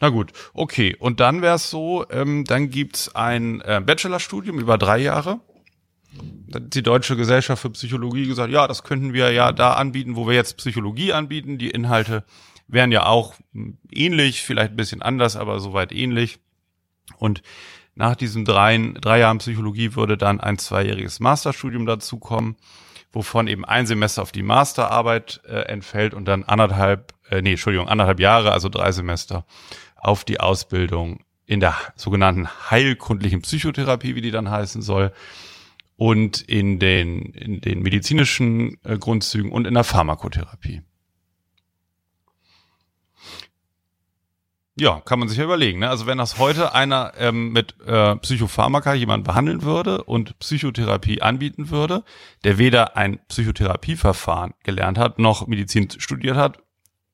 Na 0.00 0.08
gut, 0.08 0.32
okay. 0.54 0.96
Und 0.96 1.20
dann 1.20 1.42
wäre 1.42 1.56
es 1.56 1.70
so, 1.70 2.06
ähm, 2.10 2.44
dann 2.44 2.70
gibt's 2.70 3.14
ein 3.14 3.60
äh, 3.62 3.82
Bachelorstudium 3.84 4.58
über 4.58 4.78
drei 4.78 4.98
Jahre. 4.98 5.40
Die 6.12 6.82
Deutsche 6.82 7.16
Gesellschaft 7.16 7.62
für 7.62 7.70
Psychologie 7.70 8.26
gesagt, 8.26 8.52
ja, 8.52 8.66
das 8.66 8.82
könnten 8.82 9.12
wir 9.12 9.30
ja 9.32 9.52
da 9.52 9.74
anbieten, 9.74 10.16
wo 10.16 10.26
wir 10.26 10.34
jetzt 10.34 10.56
Psychologie 10.56 11.12
anbieten. 11.12 11.58
Die 11.58 11.70
Inhalte 11.70 12.24
wären 12.66 12.90
ja 12.90 13.06
auch 13.06 13.34
ähnlich, 13.90 14.42
vielleicht 14.42 14.72
ein 14.72 14.76
bisschen 14.76 15.02
anders, 15.02 15.36
aber 15.36 15.60
soweit 15.60 15.92
ähnlich. 15.92 16.40
Und 17.18 17.42
nach 17.94 18.16
diesen 18.16 18.44
drei, 18.44 18.92
drei 19.00 19.20
Jahren 19.20 19.38
Psychologie 19.38 19.94
würde 19.94 20.16
dann 20.16 20.40
ein 20.40 20.58
zweijähriges 20.58 21.20
Masterstudium 21.20 21.86
dazukommen, 21.86 22.56
wovon 23.12 23.46
eben 23.46 23.64
ein 23.64 23.86
Semester 23.86 24.22
auf 24.22 24.32
die 24.32 24.42
Masterarbeit 24.42 25.40
äh, 25.46 25.62
entfällt 25.62 26.14
und 26.14 26.26
dann 26.26 26.44
anderthalb 26.44 27.14
äh, 27.30 27.42
nee, 27.42 27.52
Entschuldigung, 27.52 27.88
anderthalb 27.88 28.20
Jahre, 28.20 28.52
also 28.52 28.68
drei 28.68 28.92
Semester, 28.92 29.46
auf 29.96 30.24
die 30.24 30.40
Ausbildung 30.40 31.20
in 31.46 31.60
der 31.60 31.74
sogenannten 31.96 32.48
heilkundlichen 32.70 33.42
Psychotherapie, 33.42 34.14
wie 34.14 34.20
die 34.20 34.30
dann 34.30 34.50
heißen 34.50 34.82
soll, 34.82 35.12
und 36.00 36.40
in 36.40 36.78
den, 36.78 37.26
in 37.34 37.60
den 37.60 37.82
medizinischen 37.82 38.78
äh, 38.84 38.96
Grundzügen 38.96 39.52
und 39.52 39.66
in 39.66 39.74
der 39.74 39.84
Pharmakotherapie. 39.84 40.80
Ja, 44.76 45.02
kann 45.02 45.18
man 45.18 45.28
sich 45.28 45.36
ja 45.36 45.44
überlegen. 45.44 45.80
Ne? 45.80 45.90
Also 45.90 46.06
wenn 46.06 46.16
das 46.16 46.38
heute 46.38 46.72
einer 46.72 47.12
ähm, 47.18 47.52
mit 47.52 47.74
äh, 47.86 48.16
Psychopharmaka 48.16 48.94
jemand 48.94 49.24
behandeln 49.24 49.60
würde 49.60 50.02
und 50.04 50.38
Psychotherapie 50.38 51.20
anbieten 51.20 51.68
würde, 51.68 52.02
der 52.44 52.56
weder 52.56 52.96
ein 52.96 53.18
Psychotherapieverfahren 53.28 54.54
gelernt 54.62 54.96
hat, 54.96 55.18
noch 55.18 55.48
Medizin 55.48 55.90
studiert 55.98 56.38
hat, 56.38 56.62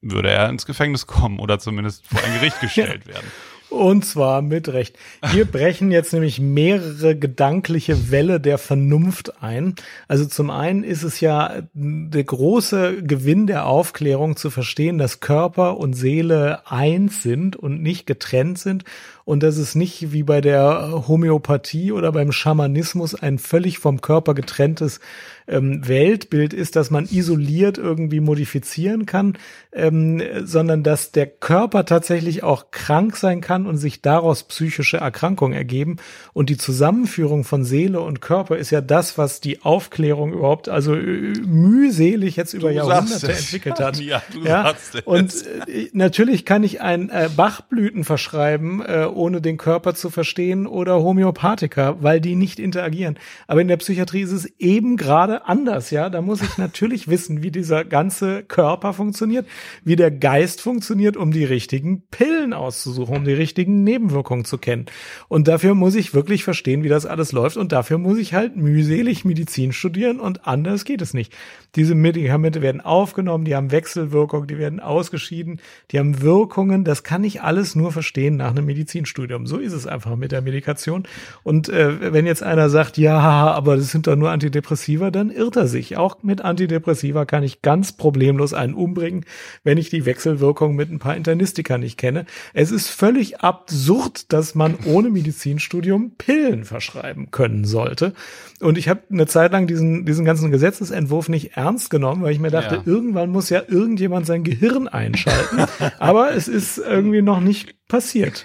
würde 0.01 0.31
er 0.31 0.49
ins 0.49 0.65
Gefängnis 0.65 1.09
kommen 1.09 1.41
oder 1.41 1.59
zumindest 1.59 2.07
vor 2.07 2.23
ein 2.23 2.35
Gericht 2.35 2.61
gestellt 2.61 3.09
werden. 3.09 3.27
Und 3.69 4.05
zwar 4.05 4.43
mit 4.43 4.69
Recht. 4.69 4.97
Hier 5.33 5.45
brechen 5.51 5.91
jetzt 5.91 6.13
nämlich 6.13 6.41
mehrere 6.41 7.17
gedankliche 7.17 8.11
Wälle 8.11 8.41
der 8.41 8.59
Vernunft 8.59 9.43
ein. 9.43 9.75
Also 10.09 10.25
zum 10.27 10.51
einen 10.51 10.85
ist 10.85 11.03
es 11.03 11.21
ja 11.21 11.63
der 11.75 12.25
große 12.25 13.03
Gewinn 13.03 13.47
der 13.47 13.67
Aufklärung 13.67 14.37
zu 14.37 14.51
verstehen, 14.51 14.99
dass 14.99 15.21
Körper 15.21 15.79
und 15.79 15.95
Seele 15.95 16.71
eins 16.71 17.23
sind 17.23 17.57
und 17.57 17.83
nicht 17.83 18.07
getrennt 18.07 18.59
sind 18.59 18.85
und 19.27 19.43
dass 19.43 19.57
es 19.57 19.75
nicht 19.75 20.13
wie 20.13 20.23
bei 20.23 20.41
der 20.41 21.05
Homöopathie 21.09 21.91
oder 21.91 22.13
beim 22.13 22.31
Schamanismus 22.31 23.17
ein 23.17 23.41
völlig 23.41 23.81
vom 23.81 24.01
Körper 24.01 24.35
getrenntes 24.35 25.01
ähm, 25.49 25.87
Weltbild 25.87 26.53
ist, 26.53 26.77
dass 26.77 26.91
man 26.91 27.07
isoliert 27.07 27.79
irgendwie 27.79 28.21
modifizieren 28.21 29.07
kann, 29.07 29.37
ähm, 29.73 30.23
sondern 30.45 30.83
dass 30.83 31.13
der 31.13 31.27
Körper 31.27 31.85
tatsächlich 31.85 32.43
auch 32.43 32.71
krank 32.71 33.17
sein 33.17 33.41
kann 33.41 33.67
und 33.67 33.77
sich 33.79 34.03
daraus 34.03 34.45
psychische 34.45 34.99
Erkrankungen 34.99 35.57
ergeben. 35.57 35.97
Und 36.33 36.49
die 36.51 36.57
Zusammenführung 36.57 37.45
von 37.45 37.65
Seele 37.65 38.01
und 38.01 38.21
Körper 38.21 38.57
ist 38.57 38.71
ja 38.71 38.81
das, 38.81 39.19
was 39.19 39.41
die 39.41 39.63
Aufklärung 39.63 40.33
überhaupt 40.33 40.69
also 40.69 40.95
äh, 40.95 41.01
mühselig 41.01 42.37
jetzt 42.37 42.55
über 42.55 42.69
Du 42.69 42.77
Jahrhunderte 42.77 43.33
entwickelt 43.33 43.81
hat. 43.81 43.97
Ja, 44.07 44.23
ja? 44.45 44.75
Und 45.05 45.33
äh, 45.67 45.89
natürlich 45.93 46.45
kann 46.45 46.63
ich 46.63 46.81
ein 46.81 47.09
äh, 47.09 47.29
Bachblüten 47.35 48.05
verschreiben, 48.05 48.85
äh, 48.85 49.07
ohne 49.17 49.41
den 49.41 49.57
Körper 49.57 49.95
zu 49.95 50.11
verstehen 50.11 50.67
oder 50.67 51.03
Homöopathika, 51.03 51.97
weil 52.01 52.21
die 52.21 52.37
nicht 52.37 52.59
interagieren. 52.59 53.19
Aber 53.47 53.61
in 53.61 53.69
der 53.69 53.79
Psychiatrie 53.79 54.21
ist 54.21 54.33
es 54.33 54.47
eben 54.59 54.97
gerade 54.97 55.47
anders, 55.47 55.91
ja. 55.91 56.11
Da 56.11 56.23
muss 56.23 56.43
ich 56.43 56.59
natürlich 56.59 57.09
wissen, 57.09 57.43
wie 57.43 57.51
dieser 57.51 57.85
ganze 57.85 58.43
Körper 58.43 58.93
funktioniert, 58.93 59.47
wie 59.85 59.97
der 59.97 60.11
Geist 60.11 60.61
funktioniert, 60.61 61.17
um 61.17 61.33
die 61.33 61.45
richtigen 61.45 62.03
Pillen 62.11 62.53
auszusuchen, 62.53 63.17
um 63.17 63.25
die 63.25 63.33
richtigen 63.33 63.83
Nebenwirkungen 63.85 64.45
zu 64.45 64.59
kennen. 64.59 64.87
Und 65.29 65.49
dafür 65.49 65.75
muss 65.75 65.95
ich 65.95 66.15
wirklich 66.15 66.45
verstehen, 66.45 66.83
wie 66.83 66.89
das 66.89 67.07
alles 67.07 67.33
läuft. 67.33 67.57
Und 67.57 67.73
dafür 67.73 67.99
muss 67.99 68.19
ich 68.19 68.35
halt 68.35 68.57
mühselig 68.57 69.25
Medizin 69.25 69.73
studieren 69.73 70.21
und 70.21 70.47
anders 70.47 70.85
geht 70.85 71.03
es 71.03 71.15
nicht. 71.15 71.33
Diese 71.75 71.95
Medikamente 71.95 72.63
werden 72.63 72.81
aufgenommen, 72.81 73.45
die 73.45 73.55
haben 73.55 73.71
Wechselwirkung, 73.71 74.47
die 74.47 74.59
werden 74.59 74.81
ausgeschieden, 74.81 75.61
die 75.91 75.99
haben 75.99 76.21
Wirkungen. 76.21 76.85
Das 76.85 77.03
kann 77.03 77.25
ich 77.25 77.43
alles 77.43 77.75
nur 77.75 77.93
verstehen 77.93 78.37
nach 78.37 78.51
einem 78.51 78.67
Medizinstudium. 79.07 79.47
So 79.47 79.59
ist 79.59 79.73
es 79.73 79.87
einfach 79.87 80.17
mit 80.17 80.33
der 80.33 80.43
Medikation. 80.43 81.05
Und 81.43 81.69
äh, 81.69 82.13
wenn 82.13 82.27
jetzt 82.27 82.43
einer 82.43 82.69
sagt, 82.69 82.99
ja, 82.99 83.19
aber 83.19 83.77
das 83.77 83.91
sind 83.91 84.07
doch 84.07 84.17
nur 84.17 84.31
Antidepressiva, 84.31 85.11
dann 85.11 85.31
irrt 85.31 85.57
er 85.57 85.69
sich. 85.69 85.97
Auch 85.97 86.23
mit 86.23 86.41
Antidepressiva 86.43 87.25
kann 87.25 87.43
ich 87.43 87.63
ganz 87.63 87.93
problemlos 87.93 88.53
einen 88.53 88.75
umbringen, 88.75 89.25
wenn 89.65 89.79
ich 89.79 89.91
die 89.91 90.05
Wechselwirkung 90.07 90.75
mit 90.75 90.91
ein 90.91 90.99
paar 90.99 91.17
Internistika 91.17 91.79
nicht 91.79 91.97
kenne. 91.97 92.27
Es 92.53 92.71
ist 92.71 92.89
völlig 92.89 93.41
absurd, 93.41 94.33
dass 94.33 94.55
man 94.55 94.75
ohne 94.85 95.11
Medizinstudium 95.11 96.13
Pillen 96.19 96.65
verschreiben 96.65 97.31
können 97.31 97.65
sollte. 97.65 98.13
Und 98.61 98.79
ich 98.79 98.89
habe 98.89 99.03
eine 99.11 99.27
Zeit 99.27 99.53
lang 99.53 99.67
diesen, 99.67 100.05
diesen 100.05 100.25
ganzen 100.25 100.51
Gesetzesentwurf 100.51 101.29
nicht 101.29 101.57
ernst 101.57 101.91
genommen, 101.91 102.23
weil 102.23 102.33
ich 102.33 102.41
mir 102.41 102.51
dachte, 102.51 102.77
Ja. 102.77 102.83
irgendwann 102.85 103.31
muss 103.31 103.51
ja 103.51 103.63
irgendjemand 103.67 104.27
sein 104.27 104.43
Gehirn 104.43 104.89
einschalten. 104.89 105.65
Aber 105.99 106.33
es 106.35 106.49
ist 106.49 106.79
irgendwie 106.79 107.23
noch 107.23 107.41
nicht 107.41 107.75
passiert. 107.89 108.45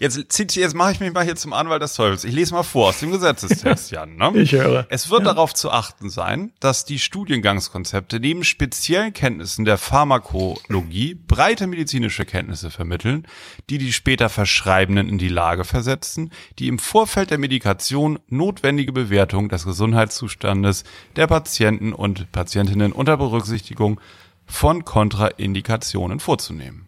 Jetzt, 0.00 0.32
zieht- 0.32 0.56
jetzt 0.56 0.74
mache 0.74 0.92
ich 0.92 1.00
mich 1.00 1.12
mal 1.12 1.24
hier 1.24 1.36
zum 1.36 1.52
Anwalt 1.52 1.82
des 1.82 1.92
Teufels. 1.94 2.24
Ich 2.24 2.32
lese 2.34 2.54
mal 2.54 2.62
vor 2.62 2.88
aus 2.88 3.00
dem 3.00 3.10
Gesetzestext, 3.12 3.90
Jan. 3.92 4.16
Ne? 4.16 4.32
Ich 4.34 4.52
höre. 4.52 4.86
Es 4.88 5.10
wird 5.10 5.26
darauf 5.26 5.52
zu 5.52 5.70
achten 5.70 6.08
sein, 6.08 6.52
dass 6.58 6.86
die 6.86 6.98
Studiengangskonzepte 6.98 8.18
neben 8.18 8.42
speziellen 8.42 9.12
Kenntnissen 9.12 9.66
der 9.66 9.76
Pharmakologie 9.76 11.14
breite 11.14 11.66
medizinische 11.66 12.24
Kenntnisse 12.24 12.70
vermitteln, 12.70 13.26
die 13.68 13.76
die 13.78 13.92
später 13.92 14.28
Verschreibenden 14.30 15.08
in 15.08 15.18
die 15.18 15.28
Lage 15.28 15.64
versetzen, 15.64 16.30
die 16.58 16.68
im 16.68 16.78
Vorfeld 16.78 17.30
der 17.30 17.38
Medikation 17.38 18.18
notwendige 18.28 18.92
Bewertung 18.92 19.48
des 19.50 19.64
Gesundheitszustandes 19.64 20.84
der 21.16 21.26
Patienten 21.26 21.92
und 21.92 22.32
Patientinnen 22.32 22.92
unter 22.92 23.16
Berücksichtigung 23.18 24.00
von 24.46 24.84
Kontraindikationen 24.84 26.20
vorzunehmen. 26.20 26.86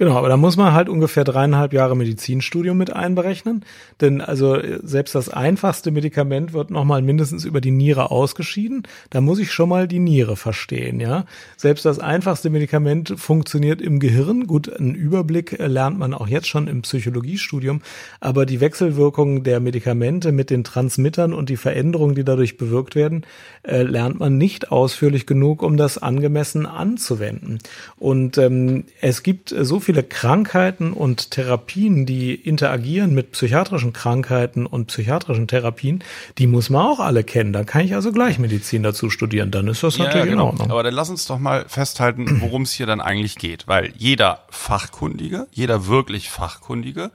Genau, 0.00 0.16
aber 0.16 0.30
da 0.30 0.38
muss 0.38 0.56
man 0.56 0.72
halt 0.72 0.88
ungefähr 0.88 1.24
dreieinhalb 1.24 1.74
Jahre 1.74 1.94
Medizinstudium 1.94 2.78
mit 2.78 2.90
einberechnen. 2.90 3.66
Denn 4.00 4.22
also 4.22 4.56
selbst 4.82 5.14
das 5.14 5.28
einfachste 5.28 5.90
Medikament 5.90 6.54
wird 6.54 6.70
nochmal 6.70 7.02
mindestens 7.02 7.44
über 7.44 7.60
die 7.60 7.70
Niere 7.70 8.10
ausgeschieden. 8.10 8.84
Da 9.10 9.20
muss 9.20 9.38
ich 9.38 9.52
schon 9.52 9.68
mal 9.68 9.86
die 9.86 9.98
Niere 9.98 10.36
verstehen, 10.36 11.00
ja. 11.00 11.26
Selbst 11.58 11.84
das 11.84 11.98
einfachste 11.98 12.48
Medikament 12.48 13.12
funktioniert 13.18 13.82
im 13.82 14.00
Gehirn. 14.00 14.46
Gut, 14.46 14.74
einen 14.74 14.94
Überblick 14.94 15.60
äh, 15.60 15.66
lernt 15.66 15.98
man 15.98 16.14
auch 16.14 16.28
jetzt 16.28 16.48
schon 16.48 16.66
im 16.66 16.80
Psychologiestudium. 16.80 17.82
Aber 18.20 18.46
die 18.46 18.60
Wechselwirkungen 18.60 19.42
der 19.44 19.60
Medikamente 19.60 20.32
mit 20.32 20.48
den 20.48 20.64
Transmittern 20.64 21.34
und 21.34 21.50
die 21.50 21.58
Veränderungen, 21.58 22.14
die 22.14 22.24
dadurch 22.24 22.56
bewirkt 22.56 22.94
werden, 22.94 23.26
äh, 23.64 23.82
lernt 23.82 24.18
man 24.18 24.38
nicht 24.38 24.72
ausführlich 24.72 25.26
genug, 25.26 25.62
um 25.62 25.76
das 25.76 25.98
angemessen 25.98 26.64
anzuwenden. 26.64 27.58
Und 27.98 28.38
ähm, 28.38 28.84
es 29.02 29.22
gibt 29.22 29.54
so 29.54 29.78
viele 29.90 30.04
Krankheiten 30.04 30.92
und 30.92 31.32
Therapien, 31.32 32.06
die 32.06 32.32
interagieren 32.32 33.12
mit 33.12 33.32
psychiatrischen 33.32 33.92
Krankheiten 33.92 34.64
und 34.64 34.86
psychiatrischen 34.86 35.48
Therapien, 35.48 36.04
die 36.38 36.46
muss 36.46 36.70
man 36.70 36.86
auch 36.86 37.00
alle 37.00 37.24
kennen. 37.24 37.52
Da 37.52 37.64
kann 37.64 37.82
ich 37.82 37.96
also 37.96 38.12
gleich 38.12 38.38
Medizin 38.38 38.84
dazu 38.84 39.10
studieren. 39.10 39.50
Dann 39.50 39.66
ist 39.66 39.82
das 39.82 39.98
natürlich 39.98 40.30
in 40.30 40.38
Ordnung. 40.38 40.68
genau. 40.68 40.74
Aber 40.74 40.84
dann 40.84 40.94
lass 40.94 41.10
uns 41.10 41.26
doch 41.26 41.40
mal 41.40 41.64
festhalten, 41.66 42.40
worum 42.40 42.62
es 42.62 42.70
hier 42.70 42.86
dann 42.86 43.00
eigentlich 43.00 43.34
geht. 43.34 43.66
Weil 43.66 43.92
jeder 43.98 44.44
Fachkundige, 44.50 45.48
jeder 45.50 45.88
wirklich 45.88 46.30
Fachkundige, 46.30 47.10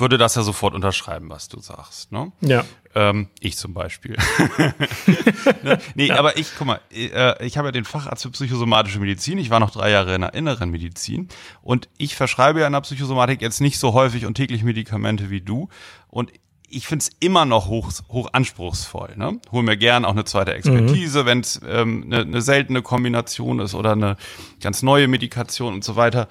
würde 0.00 0.18
das 0.18 0.34
ja 0.34 0.42
sofort 0.42 0.74
unterschreiben, 0.74 1.30
was 1.30 1.48
du 1.48 1.60
sagst. 1.60 2.12
Ne? 2.12 2.32
Ja. 2.40 2.64
Ähm, 2.94 3.28
ich 3.38 3.56
zum 3.56 3.74
Beispiel. 3.74 4.16
ne? 5.62 5.78
Nee, 5.94 6.10
aber 6.10 6.36
ich, 6.36 6.48
guck 6.56 6.66
mal, 6.66 6.80
äh, 6.92 7.44
ich 7.46 7.56
habe 7.56 7.68
ja 7.68 7.72
den 7.72 7.84
Facharzt 7.84 8.22
für 8.22 8.30
psychosomatische 8.30 8.98
Medizin. 8.98 9.38
Ich 9.38 9.50
war 9.50 9.60
noch 9.60 9.70
drei 9.70 9.90
Jahre 9.90 10.14
in 10.14 10.22
der 10.22 10.34
inneren 10.34 10.70
Medizin. 10.70 11.28
Und 11.62 11.88
ich 11.98 12.16
verschreibe 12.16 12.60
ja 12.60 12.66
in 12.66 12.72
der 12.72 12.80
Psychosomatik 12.80 13.40
jetzt 13.42 13.60
nicht 13.60 13.78
so 13.78 13.92
häufig 13.92 14.26
und 14.26 14.34
täglich 14.34 14.64
Medikamente 14.64 15.30
wie 15.30 15.40
du. 15.40 15.68
Und 16.08 16.32
ich 16.70 16.86
finde 16.86 17.02
es 17.02 17.10
immer 17.20 17.44
noch 17.44 17.66
hoch, 17.66 17.90
hoch 18.08 18.30
anspruchsvoll. 18.32 19.14
Ne? 19.16 19.40
Hol 19.50 19.62
mir 19.62 19.76
gern 19.76 20.04
auch 20.04 20.12
eine 20.12 20.24
zweite 20.24 20.54
Expertise, 20.54 21.26
wenn 21.26 21.40
es 21.40 21.60
ähm, 21.66 22.04
eine, 22.06 22.20
eine 22.20 22.42
seltene 22.42 22.80
Kombination 22.80 23.58
ist 23.58 23.74
oder 23.74 23.92
eine 23.92 24.16
ganz 24.60 24.82
neue 24.82 25.08
Medikation 25.08 25.74
und 25.74 25.84
so 25.84 25.96
weiter. 25.96 26.28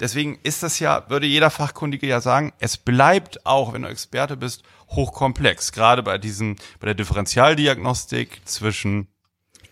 Deswegen 0.00 0.38
ist 0.42 0.62
das 0.62 0.78
ja, 0.78 1.04
würde 1.08 1.26
jeder 1.26 1.50
Fachkundige 1.50 2.06
ja 2.06 2.20
sagen, 2.20 2.52
es 2.58 2.76
bleibt 2.76 3.46
auch, 3.46 3.72
wenn 3.72 3.82
du 3.82 3.88
Experte 3.88 4.36
bist, 4.36 4.62
hochkomplex. 4.88 5.72
Gerade 5.72 6.02
bei 6.02 6.18
diesem, 6.18 6.56
bei 6.80 6.86
der 6.86 6.94
Differentialdiagnostik 6.94 8.40
zwischen 8.46 9.08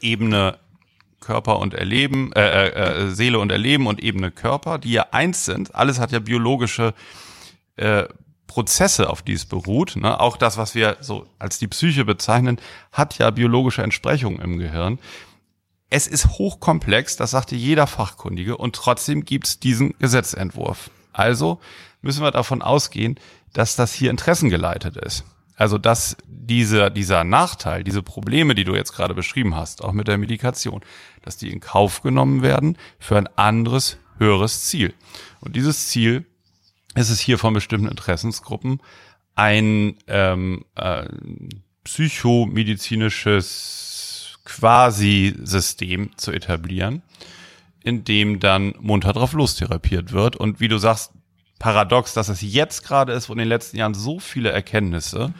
Ebene 0.00 0.58
Körper 1.20 1.58
und 1.58 1.74
Erleben, 1.74 2.32
äh, 2.32 2.68
äh, 2.68 2.68
äh, 2.68 3.10
Seele 3.10 3.38
und 3.38 3.50
Erleben 3.50 3.86
und 3.86 4.02
Ebene 4.02 4.30
Körper, 4.30 4.78
die 4.78 4.92
ja 4.92 5.06
eins 5.10 5.44
sind. 5.44 5.74
Alles 5.74 5.98
hat 5.98 6.12
ja 6.12 6.20
biologische 6.20 6.94
äh, 7.76 8.04
Prozesse, 8.46 9.10
auf 9.10 9.22
die 9.22 9.34
es 9.34 9.44
beruht. 9.44 9.96
Ne? 9.96 10.18
Auch 10.20 10.36
das, 10.36 10.56
was 10.56 10.74
wir 10.74 10.96
so 11.00 11.26
als 11.38 11.58
die 11.58 11.68
Psyche 11.68 12.04
bezeichnen, 12.04 12.58
hat 12.92 13.18
ja 13.18 13.30
biologische 13.30 13.82
Entsprechungen 13.82 14.40
im 14.40 14.58
Gehirn. 14.58 14.98
Es 15.90 16.06
ist 16.06 16.38
hochkomplex, 16.38 17.16
das 17.16 17.30
sagte 17.30 17.56
jeder 17.56 17.86
Fachkundige, 17.86 18.56
und 18.56 18.76
trotzdem 18.76 19.24
gibt's 19.24 19.58
diesen 19.58 19.94
Gesetzentwurf. 19.98 20.90
Also 21.12 21.60
müssen 22.02 22.22
wir 22.22 22.30
davon 22.30 22.62
ausgehen, 22.62 23.18
dass 23.54 23.76
das 23.76 23.94
hier 23.94 24.10
interessengeleitet 24.10 24.98
ist. 24.98 25.24
Also 25.56 25.78
dass 25.78 26.18
dieser, 26.26 26.90
dieser 26.90 27.24
Nachteil, 27.24 27.84
diese 27.84 28.02
Probleme, 28.02 28.54
die 28.54 28.64
du 28.64 28.74
jetzt 28.74 28.92
gerade 28.92 29.14
beschrieben 29.14 29.56
hast, 29.56 29.82
auch 29.82 29.92
mit 29.92 30.08
der 30.08 30.18
Medikation, 30.18 30.82
dass 31.22 31.36
die 31.36 31.50
in 31.50 31.60
Kauf 31.60 32.02
genommen 32.02 32.42
werden 32.42 32.76
für 32.98 33.16
ein 33.16 33.28
anderes, 33.36 33.96
höheres 34.18 34.66
Ziel. 34.66 34.92
Und 35.40 35.56
dieses 35.56 35.88
Ziel 35.88 36.26
ist 36.94 37.10
es 37.10 37.18
hier 37.18 37.38
von 37.38 37.54
bestimmten 37.54 37.88
Interessensgruppen, 37.88 38.80
ein 39.34 39.96
ähm, 40.06 40.64
äh, 40.74 41.08
psychomedizinisches 41.84 43.97
Quasi-System 44.48 46.16
zu 46.16 46.32
etablieren, 46.32 47.02
in 47.84 48.04
dem 48.04 48.40
dann 48.40 48.74
munter 48.80 49.12
drauf 49.12 49.34
lostherapiert 49.34 50.12
wird. 50.12 50.36
Und 50.36 50.58
wie 50.58 50.68
du 50.68 50.78
sagst, 50.78 51.12
paradox, 51.58 52.14
dass 52.14 52.28
es 52.28 52.40
jetzt 52.40 52.84
gerade 52.84 53.12
ist, 53.12 53.28
wo 53.28 53.34
in 53.34 53.38
den 53.38 53.48
letzten 53.48 53.76
Jahren 53.76 53.94
so 53.94 54.18
viele 54.18 54.50
Erkenntnisse 54.50 55.34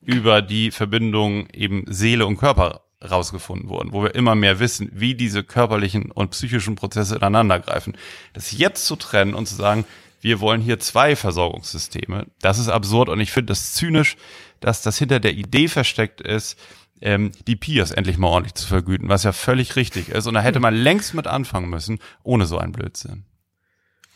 über 0.00 0.42
die 0.42 0.70
Verbindung 0.70 1.48
eben 1.50 1.84
Seele 1.88 2.26
und 2.26 2.36
Körper 2.36 2.82
rausgefunden 3.02 3.68
wurden, 3.68 3.92
wo 3.92 4.02
wir 4.02 4.14
immer 4.14 4.34
mehr 4.34 4.60
wissen, 4.60 4.90
wie 4.92 5.14
diese 5.14 5.42
körperlichen 5.42 6.10
und 6.10 6.30
psychischen 6.30 6.76
Prozesse 6.76 7.16
ineinander 7.16 7.58
greifen. 7.58 7.96
Das 8.32 8.52
jetzt 8.52 8.86
zu 8.86 8.96
trennen 8.96 9.34
und 9.34 9.46
zu 9.46 9.54
sagen, 9.54 9.84
wir 10.20 10.40
wollen 10.40 10.60
hier 10.60 10.78
zwei 10.78 11.16
Versorgungssysteme, 11.16 12.26
das 12.40 12.58
ist 12.58 12.68
absurd 12.68 13.08
und 13.08 13.18
ich 13.18 13.32
finde 13.32 13.46
das 13.46 13.72
zynisch, 13.72 14.16
dass 14.60 14.82
das 14.82 14.98
hinter 14.98 15.18
der 15.18 15.32
Idee 15.34 15.66
versteckt 15.66 16.20
ist, 16.20 16.56
ähm, 17.02 17.32
die 17.46 17.56
Peers 17.56 17.90
endlich 17.90 18.18
mal 18.18 18.28
ordentlich 18.28 18.54
zu 18.54 18.66
vergüten, 18.66 19.08
was 19.08 19.24
ja 19.24 19.32
völlig 19.32 19.76
richtig 19.76 20.08
ist. 20.08 20.26
Und 20.26 20.34
da 20.34 20.40
hätte 20.40 20.60
man 20.60 20.74
längst 20.74 21.14
mit 21.14 21.26
anfangen 21.26 21.68
müssen, 21.68 21.98
ohne 22.22 22.46
so 22.46 22.58
einen 22.58 22.72
Blödsinn. 22.72 23.24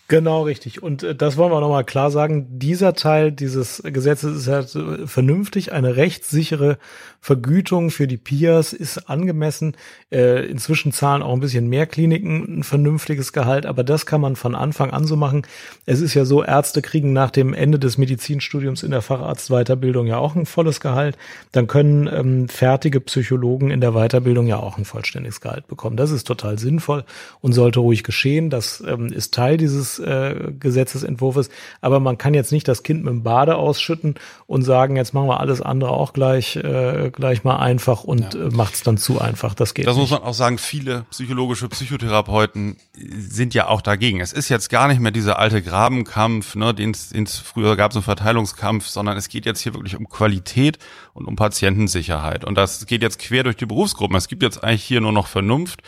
Genau, 0.09 0.43
richtig. 0.43 0.83
Und 0.83 1.03
äh, 1.03 1.15
das 1.17 1.37
wollen 1.37 1.51
wir 1.51 1.61
nochmal 1.61 1.85
klar 1.85 2.13
sagen. 2.13 2.47
Dieser 2.59 2.95
Teil 2.95 3.33
dieses 3.33 3.83
Gesetzes 3.85 4.37
ist 4.37 4.49
halt 4.49 4.75
äh, 4.77 5.07
vernünftig. 5.07 5.73
Eine 5.73 5.97
rechtssichere 5.97 6.79
Vergütung 7.21 7.91
für 7.91 8.07
die 8.07 8.17
PIAs 8.17 8.73
ist 8.73 9.11
angemessen. 9.11 9.77
Äh, 10.13 10.47
inzwischen 10.47 10.93
zahlen 10.93 11.23
auch 11.23 11.33
ein 11.33 11.41
bisschen 11.41 11.67
mehr 11.67 11.87
Kliniken 11.87 12.59
ein 12.59 12.63
vernünftiges 12.63 13.33
Gehalt, 13.33 13.67
aber 13.67 13.83
das 13.83 14.07
kann 14.07 14.21
man 14.21 14.37
von 14.37 14.55
Anfang 14.55 14.93
an 14.93 15.07
so 15.07 15.17
machen. 15.17 15.43
Es 15.87 16.01
ist 16.01 16.15
ja 16.15 16.25
so, 16.25 16.45
Ärzte 16.45 16.83
kriegen 16.83 17.13
nach 17.13 17.33
dem 17.33 17.53
Ende 17.53 17.81
des 17.81 17.99
Medizinstudiums 17.99 18.85
in 18.85 18.93
der 18.93 19.03
Facharztweiterbildung 19.03 20.07
ja 20.07 20.19
auch 20.19 20.37
ein 20.37 20.47
volles 20.47 20.79
Gehalt. 20.79 21.19
Dann 21.51 21.67
können 21.67 22.09
ähm, 22.13 22.49
fertige 22.49 23.01
Psychologen 23.01 23.73
in 23.73 23.81
der 23.81 23.91
Weiterbildung 23.91 24.47
ja 24.47 24.59
auch 24.59 24.79
ein 24.79 24.85
vollständiges 24.85 25.41
Gehalt 25.41 25.67
bekommen. 25.67 25.97
Das 25.97 26.13
ist 26.13 26.29
total 26.29 26.61
sinnvoll 26.61 27.05
und 27.41 27.55
sollte 27.55 27.81
ruhig 27.81 28.05
geschehen. 28.05 28.51
Das 28.51 28.85
ähm, 28.87 29.07
ist 29.07 29.35
Teil 29.35 29.57
dieses 29.57 29.96
äh, 29.99 30.53
Gesetzesentwurfs. 30.59 31.49
Aber 31.81 32.01
man 32.01 32.19
kann 32.19 32.35
jetzt 32.35 32.53
nicht 32.53 32.69
das 32.69 32.83
Kind 32.83 33.05
mit 33.05 33.13
dem 33.13 33.23
Bade 33.23 33.57
ausschütten 33.57 34.15
und 34.47 34.63
sagen, 34.63 34.97
jetzt 34.97 35.15
machen 35.15 35.29
wir 35.29 35.41
alles 35.41 35.61
andere 35.61 35.91
auch 35.91 36.13
gleich 36.13 36.57
äh, 36.57 37.11
gleich 37.11 37.45
mal 37.45 37.57
einfach 37.57 38.05
und 38.05 38.35
ja. 38.35 38.47
äh, 38.47 38.51
macht 38.51 38.75
es 38.75 38.83
dann 38.83 38.99
zu 38.99 39.21
einfach. 39.21 39.55
Das 39.55 39.75
geht. 39.75 39.87
Das 39.87 39.97
nicht. 39.97 40.11
muss 40.11 40.19
man 40.19 40.29
auch 40.29 40.35
sagen, 40.35 40.59
viele 40.59 41.07
psychologische 41.11 41.69
Psychotherapeuten 41.69 42.77
sind 42.95 43.55
ja 43.55 43.69
auch 43.69 43.83
dagegen. 43.83 44.21
Es 44.21 44.33
ist 44.33 44.49
jetzt 44.49 44.71
gar 44.71 44.89
nicht 44.89 45.01
mehr 45.01 45.13
dieser 45.13 45.39
alte 45.39 45.63
Grabenkampf, 45.63 46.55
ne, 46.55 46.75
den 46.75 46.93
es 46.93 47.39
früher 47.39 47.77
gab, 47.77 47.93
so 47.93 47.99
einen 47.99 48.05
Verteilungskampf, 48.05 48.87
sondern 48.87 49.17
es 49.17 49.29
geht 49.29 49.47
jetzt 49.47 49.61
hier 49.61 49.75
wirklich 49.75 49.97
um 49.97 50.09
Qualität 50.09 50.79
und 51.13 51.27
um 51.27 51.37
Patientensicherheit. 51.37 52.45
Und 52.45 52.57
das 52.57 52.87
geht 52.87 53.03
jetzt 53.03 53.19
quer 53.19 53.43
durch 53.43 53.57
die 53.57 53.67
Berufsgruppen. 53.67 54.17
Es 54.17 54.29
gibt 54.29 54.43
jetzt 54.43 54.63
eigentlich 54.63 54.85
hier 54.85 55.01
nur 55.01 55.13
noch 55.13 55.27
Vernunft 55.27 55.83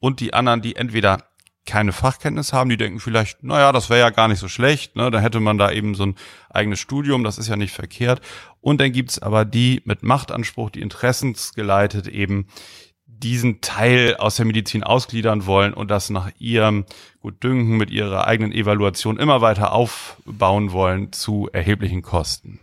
und 0.00 0.20
die 0.20 0.34
anderen, 0.34 0.62
die 0.62 0.76
entweder 0.76 1.18
keine 1.66 1.92
Fachkenntnis 1.92 2.52
haben, 2.52 2.70
die 2.70 2.76
denken 2.76 3.00
vielleicht, 3.00 3.42
naja, 3.42 3.72
das 3.72 3.88
wäre 3.88 4.00
ja 4.00 4.10
gar 4.10 4.28
nicht 4.28 4.38
so 4.38 4.48
schlecht, 4.48 4.96
ne? 4.96 5.10
da 5.10 5.20
hätte 5.20 5.40
man 5.40 5.58
da 5.58 5.70
eben 5.70 5.94
so 5.94 6.06
ein 6.06 6.16
eigenes 6.50 6.78
Studium, 6.78 7.24
das 7.24 7.38
ist 7.38 7.48
ja 7.48 7.56
nicht 7.56 7.72
verkehrt. 7.72 8.20
Und 8.60 8.80
dann 8.80 8.92
gibt's 8.92 9.18
aber 9.18 9.44
die 9.44 9.82
mit 9.84 10.02
Machtanspruch, 10.02 10.70
die 10.70 10.80
interessensgeleitet 10.80 12.06
eben 12.06 12.46
diesen 13.06 13.60
Teil 13.60 14.16
aus 14.16 14.36
der 14.36 14.44
Medizin 14.44 14.82
ausgliedern 14.82 15.46
wollen 15.46 15.72
und 15.72 15.90
das 15.90 16.10
nach 16.10 16.30
ihrem 16.38 16.84
Gutdünken 17.20 17.76
mit 17.76 17.90
ihrer 17.90 18.26
eigenen 18.26 18.52
Evaluation 18.52 19.18
immer 19.18 19.40
weiter 19.40 19.72
aufbauen 19.72 20.72
wollen 20.72 21.12
zu 21.12 21.48
erheblichen 21.52 22.02
Kosten. 22.02 22.60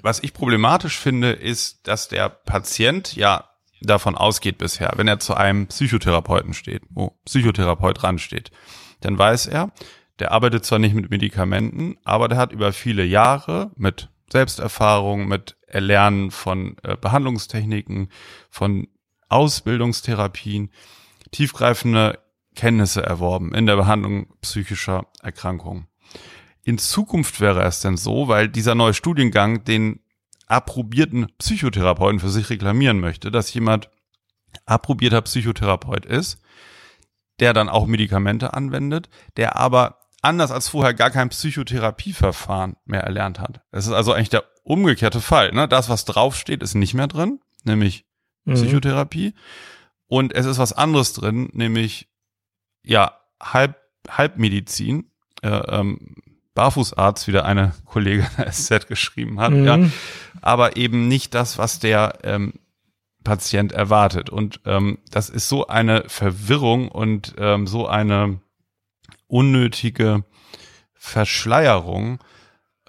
Was 0.00 0.20
ich 0.20 0.34
problematisch 0.34 0.98
finde, 0.98 1.32
ist, 1.32 1.86
dass 1.86 2.08
der 2.08 2.28
Patient 2.28 3.14
ja 3.16 3.51
davon 3.82 4.14
ausgeht 4.14 4.58
bisher, 4.58 4.92
wenn 4.96 5.08
er 5.08 5.20
zu 5.20 5.34
einem 5.34 5.66
Psychotherapeuten 5.66 6.54
steht, 6.54 6.82
wo 6.90 7.18
Psychotherapeut 7.24 8.02
dran 8.02 8.18
steht, 8.18 8.50
dann 9.00 9.18
weiß 9.18 9.46
er, 9.46 9.72
der 10.18 10.32
arbeitet 10.32 10.64
zwar 10.64 10.78
nicht 10.78 10.94
mit 10.94 11.10
Medikamenten, 11.10 11.96
aber 12.04 12.28
der 12.28 12.38
hat 12.38 12.52
über 12.52 12.72
viele 12.72 13.04
Jahre 13.04 13.70
mit 13.76 14.08
Selbsterfahrung, 14.30 15.28
mit 15.28 15.56
Erlernen 15.66 16.30
von 16.30 16.76
äh, 16.82 16.96
Behandlungstechniken, 16.96 18.08
von 18.50 18.88
Ausbildungstherapien, 19.28 20.70
tiefgreifende 21.30 22.18
Kenntnisse 22.54 23.02
erworben 23.02 23.54
in 23.54 23.66
der 23.66 23.76
Behandlung 23.76 24.26
psychischer 24.42 25.06
Erkrankungen. 25.22 25.86
In 26.64 26.78
Zukunft 26.78 27.40
wäre 27.40 27.62
es 27.64 27.80
denn 27.80 27.96
so, 27.96 28.28
weil 28.28 28.48
dieser 28.48 28.74
neue 28.74 28.94
Studiengang 28.94 29.64
den 29.64 30.00
approbierten 30.52 31.28
Psychotherapeuten 31.38 32.20
für 32.20 32.28
sich 32.28 32.50
reklamieren 32.50 33.00
möchte, 33.00 33.30
dass 33.30 33.52
jemand 33.54 33.90
approbierter 34.66 35.22
Psychotherapeut 35.22 36.04
ist, 36.04 36.38
der 37.40 37.52
dann 37.52 37.68
auch 37.68 37.86
Medikamente 37.86 38.52
anwendet, 38.52 39.08
der 39.36 39.56
aber 39.56 39.98
anders 40.20 40.50
als 40.50 40.68
vorher 40.68 40.94
gar 40.94 41.10
kein 41.10 41.30
Psychotherapieverfahren 41.30 42.76
mehr 42.84 43.02
erlernt 43.02 43.40
hat. 43.40 43.62
Es 43.70 43.86
ist 43.86 43.92
also 43.92 44.12
eigentlich 44.12 44.28
der 44.28 44.44
umgekehrte 44.62 45.20
Fall. 45.20 45.52
Ne? 45.52 45.66
Das, 45.66 45.88
was 45.88 46.04
draufsteht, 46.04 46.62
ist 46.62 46.74
nicht 46.74 46.94
mehr 46.94 47.08
drin, 47.08 47.40
nämlich 47.64 48.04
mhm. 48.44 48.54
Psychotherapie. 48.54 49.34
Und 50.06 50.34
es 50.34 50.46
ist 50.46 50.58
was 50.58 50.74
anderes 50.74 51.14
drin, 51.14 51.48
nämlich 51.52 52.08
ja, 52.84 53.18
Halb, 53.42 53.76
Halbmedizin. 54.08 55.10
Äh, 55.42 55.48
ähm, 55.48 56.16
Barfußarzt, 56.54 57.26
wie 57.28 57.32
der 57.32 57.44
eine 57.44 57.72
Kollege 57.84 58.28
der 58.38 58.50
SZ 58.52 58.86
geschrieben 58.86 59.40
hat, 59.40 59.52
mhm. 59.52 59.64
ja. 59.64 59.78
Aber 60.40 60.76
eben 60.76 61.08
nicht 61.08 61.34
das, 61.34 61.58
was 61.58 61.78
der 61.78 62.18
ähm, 62.24 62.54
Patient 63.24 63.72
erwartet. 63.72 64.30
Und 64.30 64.60
ähm, 64.66 64.98
das 65.10 65.30
ist 65.30 65.48
so 65.48 65.66
eine 65.66 66.04
Verwirrung 66.08 66.88
und 66.88 67.34
ähm, 67.38 67.66
so 67.66 67.86
eine 67.86 68.40
unnötige 69.28 70.24
Verschleierung. 70.94 72.18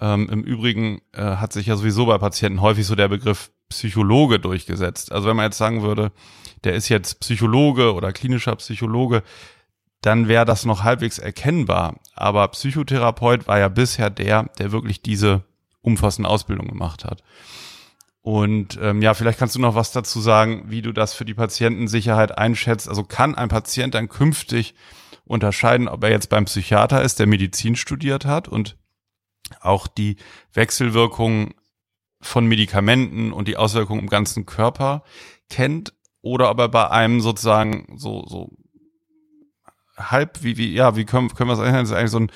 Ähm, 0.00 0.28
Im 0.30 0.42
Übrigen 0.42 1.00
äh, 1.12 1.22
hat 1.22 1.52
sich 1.52 1.66
ja 1.66 1.76
sowieso 1.76 2.06
bei 2.06 2.18
Patienten 2.18 2.60
häufig 2.60 2.86
so 2.86 2.94
der 2.94 3.08
Begriff 3.08 3.50
Psychologe 3.70 4.38
durchgesetzt. 4.38 5.12
Also 5.12 5.28
wenn 5.28 5.36
man 5.36 5.46
jetzt 5.46 5.58
sagen 5.58 5.82
würde, 5.82 6.12
der 6.64 6.74
ist 6.74 6.88
jetzt 6.88 7.20
Psychologe 7.20 7.94
oder 7.94 8.12
klinischer 8.12 8.54
Psychologe, 8.56 9.22
dann 10.04 10.28
wäre 10.28 10.44
das 10.44 10.64
noch 10.64 10.82
halbwegs 10.82 11.18
erkennbar. 11.18 11.96
Aber 12.14 12.48
Psychotherapeut 12.48 13.46
war 13.46 13.58
ja 13.58 13.68
bisher 13.68 14.10
der, 14.10 14.44
der 14.58 14.72
wirklich 14.72 15.02
diese 15.02 15.44
umfassende 15.80 16.28
Ausbildung 16.28 16.68
gemacht 16.68 17.04
hat. 17.04 17.22
Und 18.20 18.78
ähm, 18.80 19.02
ja, 19.02 19.14
vielleicht 19.14 19.38
kannst 19.38 19.54
du 19.54 19.60
noch 19.60 19.74
was 19.74 19.92
dazu 19.92 20.20
sagen, 20.20 20.64
wie 20.68 20.82
du 20.82 20.92
das 20.92 21.14
für 21.14 21.24
die 21.24 21.34
Patientensicherheit 21.34 22.36
einschätzt. 22.36 22.88
Also 22.88 23.04
kann 23.04 23.34
ein 23.34 23.48
Patient 23.48 23.94
dann 23.94 24.08
künftig 24.08 24.74
unterscheiden, 25.24 25.88
ob 25.88 26.02
er 26.04 26.10
jetzt 26.10 26.28
beim 26.28 26.46
Psychiater 26.46 27.02
ist, 27.02 27.18
der 27.18 27.26
Medizin 27.26 27.76
studiert 27.76 28.24
hat 28.24 28.48
und 28.48 28.76
auch 29.60 29.86
die 29.86 30.16
Wechselwirkungen 30.52 31.54
von 32.20 32.46
Medikamenten 32.46 33.32
und 33.32 33.48
die 33.48 33.58
Auswirkungen 33.58 34.00
im 34.00 34.08
ganzen 34.08 34.46
Körper 34.46 35.02
kennt, 35.50 35.92
oder 36.22 36.50
ob 36.50 36.58
er 36.58 36.68
bei 36.68 36.90
einem 36.90 37.20
sozusagen 37.20 37.98
so, 37.98 38.24
so 38.26 38.50
halb, 39.96 40.42
wie, 40.42 40.56
wie, 40.56 40.72
ja, 40.72 40.96
wie 40.96 41.04
können, 41.04 41.28
können 41.34 41.50
wir 41.50 41.54
es 41.54 41.60
eigentlich, 41.60 41.80
das 41.80 41.90
ist 41.90 41.96
eigentlich 41.96 42.10
so 42.10 42.20
ein 42.20 42.30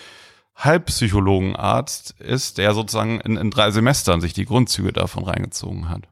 Halbpsychologenarzt 0.56 2.16
ist, 2.18 2.58
der 2.58 2.74
sozusagen 2.74 3.20
in, 3.20 3.36
in 3.36 3.50
drei 3.50 3.70
Semestern 3.70 4.20
sich 4.20 4.32
die 4.32 4.44
Grundzüge 4.44 4.92
davon 4.92 5.24
reingezogen 5.24 5.88
hat. 5.88 6.08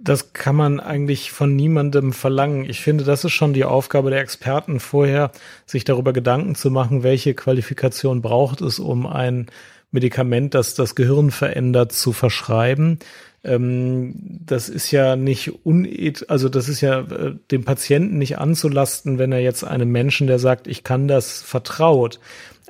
Das 0.00 0.32
kann 0.32 0.54
man 0.54 0.78
eigentlich 0.78 1.32
von 1.32 1.56
niemandem 1.56 2.12
verlangen. 2.12 2.64
Ich 2.64 2.80
finde, 2.80 3.02
das 3.02 3.24
ist 3.24 3.32
schon 3.32 3.52
die 3.52 3.64
Aufgabe 3.64 4.10
der 4.10 4.20
Experten 4.20 4.78
vorher, 4.78 5.32
sich 5.66 5.82
darüber 5.82 6.12
Gedanken 6.12 6.54
zu 6.54 6.70
machen, 6.70 7.02
welche 7.02 7.34
Qualifikation 7.34 8.22
braucht 8.22 8.60
es, 8.60 8.78
um 8.78 9.06
ein 9.06 9.46
Medikament, 9.90 10.54
das 10.54 10.74
das 10.74 10.94
Gehirn 10.94 11.32
verändert, 11.32 11.92
zu 11.92 12.12
verschreiben 12.12 13.00
das 13.42 14.68
ist 14.68 14.90
ja 14.90 15.16
nicht 15.16 15.64
uneth, 15.64 16.28
also 16.28 16.48
das 16.48 16.68
ist 16.68 16.80
ja 16.80 17.00
äh, 17.00 17.36
dem 17.50 17.64
Patienten 17.64 18.18
nicht 18.18 18.38
anzulasten, 18.38 19.18
wenn 19.18 19.32
er 19.32 19.40
jetzt 19.40 19.62
einem 19.64 19.90
Menschen, 19.90 20.26
der 20.26 20.38
sagt, 20.38 20.66
ich 20.66 20.82
kann 20.82 21.06
das, 21.06 21.40
vertraut. 21.42 22.18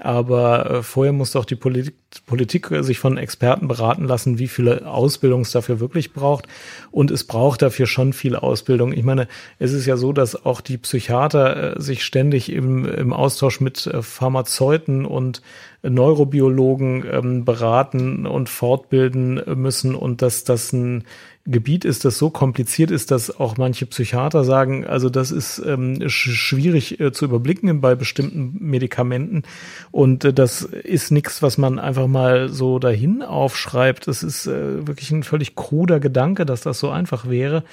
Aber 0.00 0.70
äh, 0.70 0.82
vorher 0.82 1.12
muss 1.12 1.32
doch 1.32 1.44
die 1.44 1.56
Politik, 1.56 1.94
Politik 2.26 2.68
sich 2.80 2.98
von 2.98 3.18
Experten 3.18 3.68
beraten 3.68 4.04
lassen, 4.04 4.38
wie 4.38 4.48
viele 4.48 4.86
Ausbildung 4.86 5.42
es 5.42 5.50
dafür 5.50 5.80
wirklich 5.80 6.12
braucht. 6.12 6.46
Und 6.90 7.10
es 7.10 7.24
braucht 7.24 7.62
dafür 7.62 7.86
schon 7.86 8.12
viel 8.12 8.36
Ausbildung. 8.36 8.92
Ich 8.92 9.02
meine, 9.02 9.28
es 9.58 9.72
ist 9.72 9.86
ja 9.86 9.96
so, 9.96 10.12
dass 10.12 10.46
auch 10.46 10.60
die 10.60 10.78
Psychiater 10.78 11.76
äh, 11.76 11.82
sich 11.82 12.04
ständig 12.04 12.52
im, 12.52 12.84
im 12.84 13.12
Austausch 13.12 13.60
mit 13.60 13.86
äh, 13.86 14.02
Pharmazeuten 14.02 15.04
und 15.04 15.42
Neurobiologen 15.82 17.04
ähm, 17.10 17.44
beraten 17.44 18.26
und 18.26 18.48
fortbilden 18.48 19.40
müssen 19.54 19.94
und 19.94 20.22
dass 20.22 20.42
das 20.44 20.72
ein 20.72 21.04
Gebiet 21.50 21.84
ist, 21.84 22.04
das 22.04 22.18
so 22.18 22.28
kompliziert 22.28 22.90
ist, 22.90 23.10
dass 23.10 23.40
auch 23.40 23.56
manche 23.56 23.86
Psychiater 23.86 24.44
sagen, 24.44 24.86
also 24.86 25.08
das 25.08 25.30
ist 25.30 25.62
ähm, 25.64 26.08
schwierig 26.08 27.00
äh, 27.00 27.10
zu 27.10 27.24
überblicken 27.24 27.80
bei 27.80 27.94
bestimmten 27.94 28.56
Medikamenten 28.60 29.42
und 29.90 30.24
äh, 30.24 30.32
das 30.34 30.62
ist 30.62 31.10
nichts, 31.10 31.42
was 31.42 31.56
man 31.56 31.78
einfach 31.78 32.06
mal 32.06 32.50
so 32.50 32.78
dahin 32.78 33.22
aufschreibt. 33.22 34.08
Das 34.08 34.22
ist 34.22 34.46
äh, 34.46 34.86
wirklich 34.86 35.10
ein 35.10 35.22
völlig 35.22 35.54
kruder 35.54 36.00
Gedanke, 36.00 36.44
dass 36.44 36.60
das 36.60 36.78
so 36.78 36.90
einfach 36.90 37.28
wäre. 37.28 37.64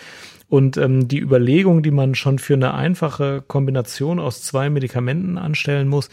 Und 0.47 0.77
ähm, 0.77 1.07
die 1.07 1.19
Überlegung, 1.19 1.81
die 1.81 1.91
man 1.91 2.13
schon 2.13 2.37
für 2.39 2.53
eine 2.53 2.73
einfache 2.73 3.43
Kombination 3.47 4.19
aus 4.19 4.43
zwei 4.43 4.69
Medikamenten 4.69 5.37
anstellen 5.37 5.87
muss, 5.87 6.09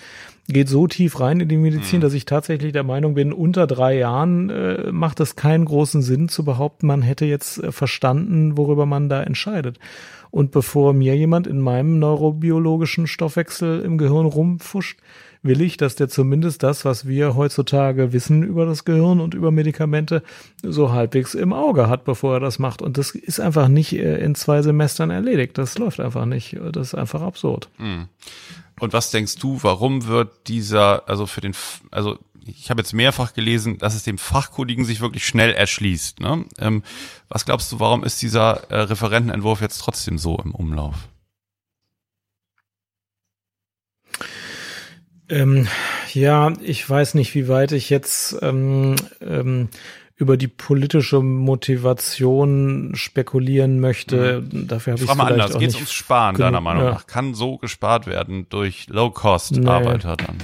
geht 0.48 0.68
so 0.68 0.86
tief 0.86 1.20
rein 1.20 1.40
in 1.40 1.48
die 1.48 1.56
Medizin, 1.56 1.98
mhm. 1.98 2.02
dass 2.02 2.14
ich 2.14 2.24
tatsächlich 2.24 2.72
der 2.72 2.82
Meinung 2.82 3.14
bin, 3.14 3.32
unter 3.32 3.66
drei 3.66 3.96
Jahren 3.96 4.50
äh, 4.50 4.90
macht 4.90 5.20
es 5.20 5.36
keinen 5.36 5.64
großen 5.64 6.02
Sinn 6.02 6.28
zu 6.28 6.44
behaupten, 6.44 6.86
man 6.86 7.02
hätte 7.02 7.26
jetzt 7.26 7.62
äh, 7.62 7.72
verstanden, 7.72 8.56
worüber 8.56 8.86
man 8.86 9.08
da 9.08 9.22
entscheidet. 9.22 9.78
Und 10.32 10.50
bevor 10.50 10.94
mir 10.94 11.14
jemand 11.14 11.46
in 11.46 11.60
meinem 11.60 11.98
neurobiologischen 11.98 13.06
Stoffwechsel 13.06 13.82
im 13.82 13.98
Gehirn 13.98 14.24
rumfuscht, 14.24 14.98
will 15.42 15.60
ich, 15.60 15.76
dass 15.76 15.94
der 15.94 16.08
zumindest 16.08 16.62
das, 16.62 16.86
was 16.86 17.06
wir 17.06 17.36
heutzutage 17.36 18.14
wissen 18.14 18.42
über 18.42 18.64
das 18.64 18.86
Gehirn 18.86 19.20
und 19.20 19.34
über 19.34 19.50
Medikamente, 19.50 20.22
so 20.62 20.90
halbwegs 20.90 21.34
im 21.34 21.52
Auge 21.52 21.86
hat, 21.86 22.04
bevor 22.04 22.34
er 22.34 22.40
das 22.40 22.58
macht. 22.58 22.80
Und 22.80 22.96
das 22.96 23.10
ist 23.10 23.40
einfach 23.40 23.68
nicht 23.68 23.92
äh, 23.92 24.24
in 24.24 24.34
zwei 24.34 24.62
Semestern 24.62 25.10
erledigt. 25.10 25.58
Das 25.58 25.76
läuft 25.76 26.00
einfach 26.00 26.24
nicht. 26.24 26.56
Das 26.72 26.88
ist 26.88 26.94
einfach 26.94 27.20
absurd. 27.20 27.68
Mhm. 27.76 28.08
Und 28.80 28.94
was 28.94 29.10
denkst 29.10 29.36
du, 29.36 29.58
warum 29.60 30.06
wird 30.06 30.48
dieser, 30.48 31.08
also 31.08 31.26
für 31.26 31.42
den, 31.42 31.52
also 31.90 32.18
ich 32.46 32.70
habe 32.70 32.80
jetzt 32.80 32.92
mehrfach 32.92 33.34
gelesen, 33.34 33.78
dass 33.78 33.94
es 33.94 34.04
dem 34.04 34.18
Fachkundigen 34.18 34.84
sich 34.84 35.00
wirklich 35.00 35.26
schnell 35.26 35.52
erschließt. 35.52 36.20
Ne? 36.20 36.44
Ähm, 36.58 36.82
was 37.28 37.44
glaubst 37.44 37.70
du, 37.72 37.80
warum 37.80 38.04
ist 38.04 38.22
dieser 38.22 38.70
äh, 38.70 38.80
Referentenentwurf 38.80 39.60
jetzt 39.60 39.78
trotzdem 39.78 40.18
so 40.18 40.38
im 40.38 40.54
Umlauf? 40.54 41.08
Ähm, 45.28 45.66
ja, 46.12 46.52
ich 46.60 46.88
weiß 46.88 47.14
nicht, 47.14 47.34
wie 47.34 47.48
weit 47.48 47.72
ich 47.72 47.88
jetzt 47.90 48.36
ähm, 48.42 48.96
ähm, 49.20 49.68
über 50.16 50.36
die 50.36 50.48
politische 50.48 51.20
Motivation 51.20 52.92
spekulieren 52.94 53.80
möchte. 53.80 54.42
Mhm. 54.42 54.68
Dafür 54.68 54.92
habe 54.92 55.02
ich, 55.02 55.10
ich 55.10 55.16
mal 55.16 55.32
anders. 55.32 55.58
Geht 55.58 55.70
es 55.70 55.74
ums 55.74 55.92
Sparen 55.92 56.36
deiner 56.36 56.60
Meinung 56.60 56.84
ja. 56.84 56.90
nach? 56.90 57.06
Kann 57.06 57.34
so 57.34 57.56
gespart 57.56 58.06
werden 58.06 58.46
durch 58.50 58.88
Low-Cost-Arbeiter 58.88 60.16
nee. 60.18 60.24
dann? 60.26 60.38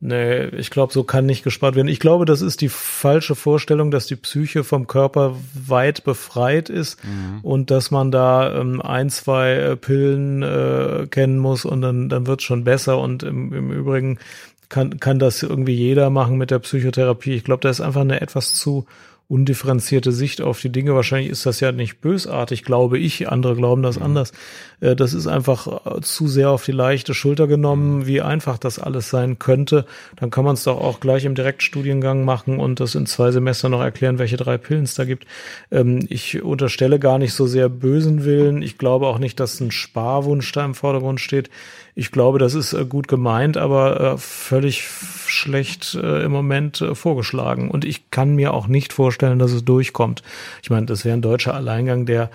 Nee, 0.00 0.44
ich 0.46 0.70
glaube, 0.70 0.92
so 0.92 1.02
kann 1.02 1.26
nicht 1.26 1.42
gespart 1.42 1.74
werden. 1.74 1.88
Ich 1.88 1.98
glaube, 1.98 2.24
das 2.24 2.40
ist 2.40 2.60
die 2.60 2.68
falsche 2.68 3.34
Vorstellung, 3.34 3.90
dass 3.90 4.06
die 4.06 4.14
Psyche 4.14 4.62
vom 4.62 4.86
Körper 4.86 5.34
weit 5.54 6.04
befreit 6.04 6.70
ist 6.70 7.02
mhm. 7.04 7.40
und 7.42 7.72
dass 7.72 7.90
man 7.90 8.12
da 8.12 8.60
ähm, 8.60 8.80
ein, 8.80 9.10
zwei 9.10 9.54
äh, 9.54 9.76
Pillen 9.76 10.42
äh, 10.42 11.08
kennen 11.10 11.38
muss 11.38 11.64
und 11.64 11.82
dann, 11.82 12.08
dann 12.08 12.28
wird 12.28 12.42
schon 12.42 12.62
besser. 12.62 12.98
Und 12.98 13.24
im, 13.24 13.52
im 13.52 13.72
Übrigen 13.72 14.20
kann, 14.68 15.00
kann 15.00 15.18
das 15.18 15.42
irgendwie 15.42 15.74
jeder 15.74 16.10
machen 16.10 16.38
mit 16.38 16.52
der 16.52 16.60
Psychotherapie. 16.60 17.34
Ich 17.34 17.42
glaube, 17.42 17.62
da 17.62 17.68
ist 17.68 17.80
einfach 17.80 18.02
eine 18.02 18.20
etwas 18.20 18.54
zu 18.54 18.86
undifferenzierte 19.28 20.10
Sicht 20.10 20.40
auf 20.40 20.60
die 20.60 20.72
Dinge. 20.72 20.94
Wahrscheinlich 20.94 21.30
ist 21.30 21.44
das 21.44 21.60
ja 21.60 21.70
nicht 21.70 22.00
bösartig, 22.00 22.64
glaube 22.64 22.98
ich. 22.98 23.28
Andere 23.28 23.56
glauben 23.56 23.82
das 23.82 23.98
mhm. 23.98 24.06
anders. 24.06 24.32
Äh, 24.80 24.96
das 24.96 25.14
ist 25.14 25.26
einfach 25.26 25.86
äh, 25.86 26.00
zu 26.00 26.28
sehr 26.28 26.50
auf 26.50 26.64
die 26.64 26.72
leichte 26.72 27.14
Schulter 27.14 27.46
genommen, 27.46 27.98
mhm. 27.98 28.06
wie 28.06 28.20
einfach 28.20 28.58
das 28.58 28.78
alles 28.78 29.10
sein 29.10 29.38
könnte. 29.38 29.84
Dann 30.16 30.30
kann 30.30 30.44
man 30.44 30.54
es 30.54 30.64
doch 30.64 30.80
auch 30.80 31.00
gleich 31.00 31.24
im 31.24 31.34
Direktstudiengang 31.34 32.24
machen 32.24 32.58
und 32.58 32.80
das 32.80 32.94
in 32.94 33.06
zwei 33.06 33.30
Semestern 33.30 33.72
noch 33.72 33.82
erklären, 33.82 34.18
welche 34.18 34.36
drei 34.36 34.58
Pillen 34.58 34.84
es 34.84 34.94
da 34.94 35.04
gibt. 35.04 35.26
Ähm, 35.70 36.06
ich 36.08 36.42
unterstelle 36.42 36.98
gar 36.98 37.18
nicht 37.18 37.34
so 37.34 37.46
sehr 37.46 37.68
bösen 37.68 38.24
Willen. 38.24 38.62
Ich 38.62 38.78
glaube 38.78 39.06
auch 39.08 39.18
nicht, 39.18 39.38
dass 39.40 39.60
ein 39.60 39.70
Sparwunsch 39.70 40.50
da 40.52 40.64
im 40.64 40.74
Vordergrund 40.74 41.20
steht. 41.20 41.50
Ich 41.94 42.12
glaube, 42.12 42.38
das 42.38 42.54
ist 42.54 42.72
äh, 42.72 42.86
gut 42.86 43.08
gemeint, 43.08 43.56
aber 43.56 44.16
völlig 44.18 44.84
schlecht 45.26 45.94
im 45.94 46.30
Moment 46.30 46.82
vorgeschlagen. 46.94 47.70
Und 47.70 47.84
ich 47.84 48.10
kann 48.10 48.34
mir 48.34 48.54
auch 48.54 48.66
nicht 48.66 48.92
vorstellen, 48.92 49.17
dass 49.18 49.52
es 49.52 49.64
durchkommt. 49.64 50.22
Ich 50.62 50.70
meine, 50.70 50.86
das 50.86 51.04
wäre 51.04 51.16
ein 51.16 51.22
deutscher 51.22 51.54
Alleingang, 51.54 52.06
der 52.06 52.30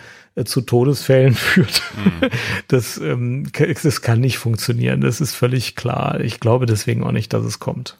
zu 0.45 0.61
Todesfällen 0.61 1.33
führt. 1.35 1.81
Mhm. 1.95 2.29
Das, 2.67 2.97
ähm, 2.97 3.47
das 3.83 4.01
kann 4.01 4.19
nicht 4.19 4.37
funktionieren. 4.37 5.01
Das 5.01 5.21
ist 5.21 5.35
völlig 5.35 5.75
klar. 5.75 6.19
Ich 6.19 6.39
glaube 6.39 6.65
deswegen 6.65 7.03
auch 7.03 7.11
nicht, 7.11 7.33
dass 7.33 7.45
es 7.45 7.59
kommt. 7.59 7.97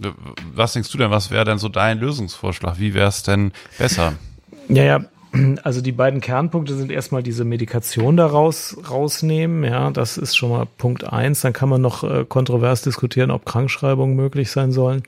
Was 0.54 0.74
denkst 0.74 0.92
du 0.92 0.98
denn? 0.98 1.12
Was 1.12 1.32
wäre 1.32 1.46
denn 1.46 1.60
so 1.60 1.70
dein 1.70 2.00
Lösungsvorschlag? 2.00 2.80
Wie 2.80 2.94
wäre 2.94 3.10
es 3.10 3.24
denn 3.24 3.52
besser? 3.78 4.14
Ja, 4.70 4.84
ja, 4.84 5.06
also 5.64 5.82
die 5.82 5.92
beiden 5.92 6.22
Kernpunkte 6.22 6.76
sind 6.76 6.92
erstmal 6.92 7.24
diese 7.24 7.44
Medikation 7.44 8.18
daraus 8.18 8.78
rausnehmen. 8.90 9.64
Ja, 9.64 9.90
das 9.90 10.18
ist 10.18 10.36
schon 10.36 10.50
mal 10.50 10.68
Punkt 10.78 11.06
eins. 11.06 11.42
Dann 11.42 11.54
kann 11.54 11.70
man 11.70 11.82
noch 11.82 12.04
äh, 12.04 12.26
kontrovers 12.26 12.84
diskutieren, 12.84 13.32
ob 13.32 13.46
Krankschreibungen 13.46 14.16
möglich 14.16 14.52
sein 14.52 14.72
sollen. 14.72 15.04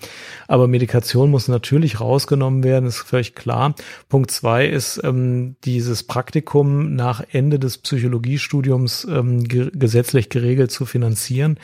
Aber 0.48 0.68
Medikation 0.68 1.30
muss 1.30 1.48
natürlich 1.48 2.00
rausgenommen 2.00 2.64
werden, 2.64 2.88
ist 2.88 3.00
völlig 3.00 3.36
klar. 3.36 3.76
Punkt 4.10 4.32
zwei 4.32 4.66
ist 4.66 5.00
ähm, 5.04 5.56
dieses 5.64 6.04
Praktikum 6.04 6.96
nach 6.96 7.24
Ende 7.32 7.60
des 7.60 7.78
Psychologiestudiums 7.78 9.06
ähm, 9.10 9.44
ge 9.44 9.70
gesetzlich 9.74 10.30
geregelt 10.30 10.72
zu 10.72 10.86
finanzieren. 10.86 11.60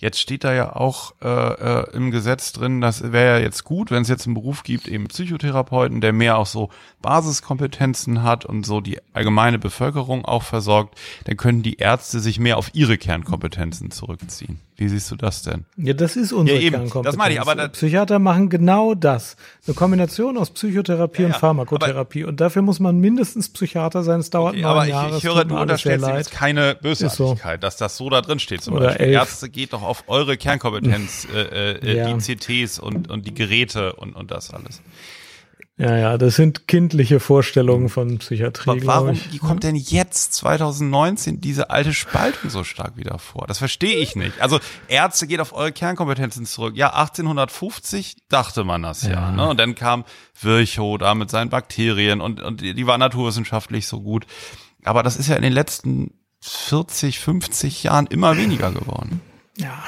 Jetzt 0.00 0.20
steht 0.20 0.44
da 0.44 0.54
ja 0.54 0.76
auch 0.76 1.12
äh, 1.20 1.28
äh, 1.28 1.90
im 1.92 2.12
Gesetz 2.12 2.52
drin, 2.52 2.80
das 2.80 3.10
wäre 3.10 3.38
ja 3.38 3.44
jetzt 3.44 3.64
gut, 3.64 3.90
wenn 3.90 4.02
es 4.02 4.08
jetzt 4.08 4.26
einen 4.26 4.34
Beruf 4.34 4.62
gibt, 4.62 4.86
eben 4.86 5.08
Psychotherapeuten, 5.08 6.00
der 6.00 6.12
mehr 6.12 6.38
auch 6.38 6.46
so 6.46 6.70
Basiskompetenzen 7.02 8.22
hat 8.22 8.44
und 8.44 8.64
so 8.64 8.80
die 8.80 9.00
allgemeine 9.12 9.58
Bevölkerung 9.58 10.24
auch 10.24 10.44
versorgt, 10.44 10.96
dann 11.24 11.36
können 11.36 11.64
die 11.64 11.78
Ärzte 11.78 12.20
sich 12.20 12.38
mehr 12.38 12.58
auf 12.58 12.70
ihre 12.74 12.96
Kernkompetenzen 12.96 13.90
zurückziehen. 13.90 14.60
Wie 14.76 14.86
siehst 14.86 15.10
du 15.10 15.16
das 15.16 15.42
denn? 15.42 15.64
Ja, 15.76 15.92
das 15.92 16.14
ist 16.14 16.32
unsere 16.32 16.56
ja, 16.56 16.62
eben, 16.62 16.76
Kernkompetenz. 16.76 17.06
Das 17.06 17.16
meine 17.16 17.34
ich, 17.34 17.40
aber 17.40 17.56
das 17.56 17.70
Psychiater 17.70 18.20
machen 18.20 18.48
genau 18.48 18.94
das. 18.94 19.36
Eine 19.66 19.74
Kombination 19.74 20.38
aus 20.38 20.50
Psychotherapie 20.50 21.22
ja, 21.22 21.28
und 21.28 21.36
Pharmakotherapie. 21.36 22.22
und 22.22 22.40
dafür 22.40 22.62
muss 22.62 22.78
man 22.78 23.00
mindestens 23.00 23.48
Psychiater 23.48 24.04
sein. 24.04 24.20
Es 24.20 24.30
dauert 24.30 24.52
okay, 24.52 24.62
neun 24.62 24.70
aber 24.70 24.84
Jahre. 24.84 25.10
Ich, 25.10 25.16
ich 25.16 25.24
höre, 25.24 25.44
du 25.44 25.58
unterstellst 25.58 26.06
jetzt 26.06 26.30
keine 26.30 26.76
Bösartigkeit, 26.76 27.60
so. 27.60 27.60
dass 27.60 27.76
das 27.76 27.96
so 27.96 28.08
da 28.08 28.20
drin 28.20 28.38
steht. 28.38 28.62
Zum 28.62 28.74
Oder 28.74 28.86
Beispiel. 28.86 29.06
Elf. 29.06 29.14
Ärzte 29.16 29.48
geht 29.48 29.72
doch 29.72 29.82
auf 29.88 30.04
eure 30.06 30.36
Kernkompetenz, 30.36 31.26
äh, 31.34 31.72
äh, 31.72 31.96
ja. 31.96 32.12
die 32.12 32.36
CTs 32.36 32.78
und, 32.78 33.10
und 33.10 33.26
die 33.26 33.34
Geräte 33.34 33.94
und, 33.94 34.14
und 34.14 34.30
das 34.30 34.52
alles. 34.52 34.82
Ja, 35.78 35.96
ja, 35.96 36.18
das 36.18 36.34
sind 36.34 36.66
kindliche 36.66 37.20
Vorstellungen 37.20 37.88
von 37.88 38.18
Psychiatrie. 38.18 38.70
Aber 38.70 38.86
warum 38.86 39.20
wie 39.30 39.38
kommt 39.38 39.62
denn 39.62 39.76
jetzt 39.76 40.34
2019 40.34 41.40
diese 41.40 41.70
alte 41.70 41.94
Spaltung 41.94 42.50
so 42.50 42.64
stark 42.64 42.96
wieder 42.96 43.20
vor? 43.20 43.46
Das 43.46 43.58
verstehe 43.58 43.94
ich 43.94 44.16
nicht. 44.16 44.40
Also 44.40 44.58
Ärzte 44.88 45.28
geht 45.28 45.38
auf 45.38 45.52
eure 45.52 45.70
Kernkompetenzen 45.70 46.46
zurück. 46.46 46.76
Ja, 46.76 46.94
1850 46.94 48.16
dachte 48.28 48.64
man 48.64 48.82
das 48.82 49.04
ja. 49.04 49.10
ja 49.10 49.30
ne? 49.30 49.48
Und 49.48 49.60
dann 49.60 49.76
kam 49.76 50.04
Virchow 50.40 50.98
da 50.98 51.14
mit 51.14 51.30
seinen 51.30 51.48
Bakterien 51.48 52.20
und, 52.20 52.42
und 52.42 52.60
die 52.60 52.86
war 52.88 52.98
naturwissenschaftlich 52.98 53.86
so 53.86 54.00
gut. 54.00 54.26
Aber 54.82 55.04
das 55.04 55.16
ist 55.16 55.28
ja 55.28 55.36
in 55.36 55.42
den 55.42 55.52
letzten 55.52 56.12
40, 56.40 57.20
50 57.20 57.84
Jahren 57.84 58.08
immer 58.08 58.36
weniger 58.36 58.72
geworden. 58.72 59.20
Ja, 59.60 59.84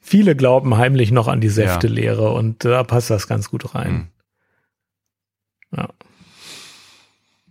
viele 0.00 0.36
glauben 0.36 0.76
heimlich 0.76 1.12
noch 1.12 1.28
an 1.28 1.40
die 1.40 1.48
Säftelehre 1.48 2.24
ja. 2.24 2.30
und 2.30 2.64
da 2.64 2.82
passt 2.84 3.10
das 3.10 3.28
ganz 3.28 3.50
gut 3.50 3.74
rein. 3.74 3.88
Hm. 3.88 4.06
Ja. 5.76 5.88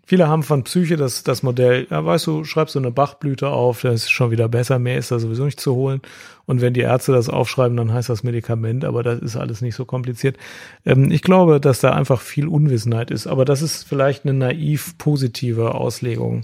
Viele 0.08 0.28
haben 0.28 0.44
von 0.44 0.64
Psyche 0.64 0.98
das, 0.98 1.24
das 1.24 1.42
Modell, 1.42 1.88
ja, 1.90 2.06
weißt 2.06 2.28
du, 2.28 2.44
schreibst 2.44 2.76
du 2.76 2.80
eine 2.80 2.92
Bachblüte 2.92 3.50
auf, 3.50 3.82
dann 3.82 3.94
ist 3.94 4.04
es 4.04 4.12
schon 4.12 4.30
wieder 4.30 4.48
besser, 4.48 4.78
mehr 4.78 5.00
ist 5.00 5.10
da 5.10 5.18
sowieso 5.18 5.46
nicht 5.46 5.60
zu 5.60 5.74
holen. 5.74 6.02
Und 6.46 6.62
wenn 6.62 6.76
die 6.76 6.82
Ärzte 6.82 7.12
das 7.12 7.28
aufschreiben, 7.28 7.76
dann 7.76 7.92
heißt 7.92 8.10
das 8.10 8.22
Medikament, 8.22 8.86
aber 8.86 9.02
das 9.02 9.20
ist 9.20 9.36
alles 9.36 9.62
nicht 9.62 9.74
so 9.74 9.86
kompliziert. 9.86 10.38
Ähm, 10.86 11.10
ich 11.10 11.24
glaube, 11.24 11.60
dass 11.60 11.80
da 11.80 11.94
einfach 11.94 12.22
viel 12.22 12.48
Unwissenheit 12.48 13.10
ist, 13.10 13.26
aber 13.26 13.46
das 13.46 13.64
ist 13.64 13.84
vielleicht 13.84 14.26
eine 14.26 14.38
naiv 14.38 14.96
positive 15.00 15.74
Auslegung. 15.74 16.44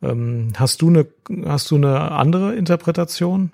Ähm, 0.00 0.52
hast 0.56 0.80
du 0.80 0.88
eine, 0.88 1.06
hast 1.44 1.72
du 1.72 1.76
eine 1.76 2.12
andere 2.12 2.54
Interpretation? 2.54 3.50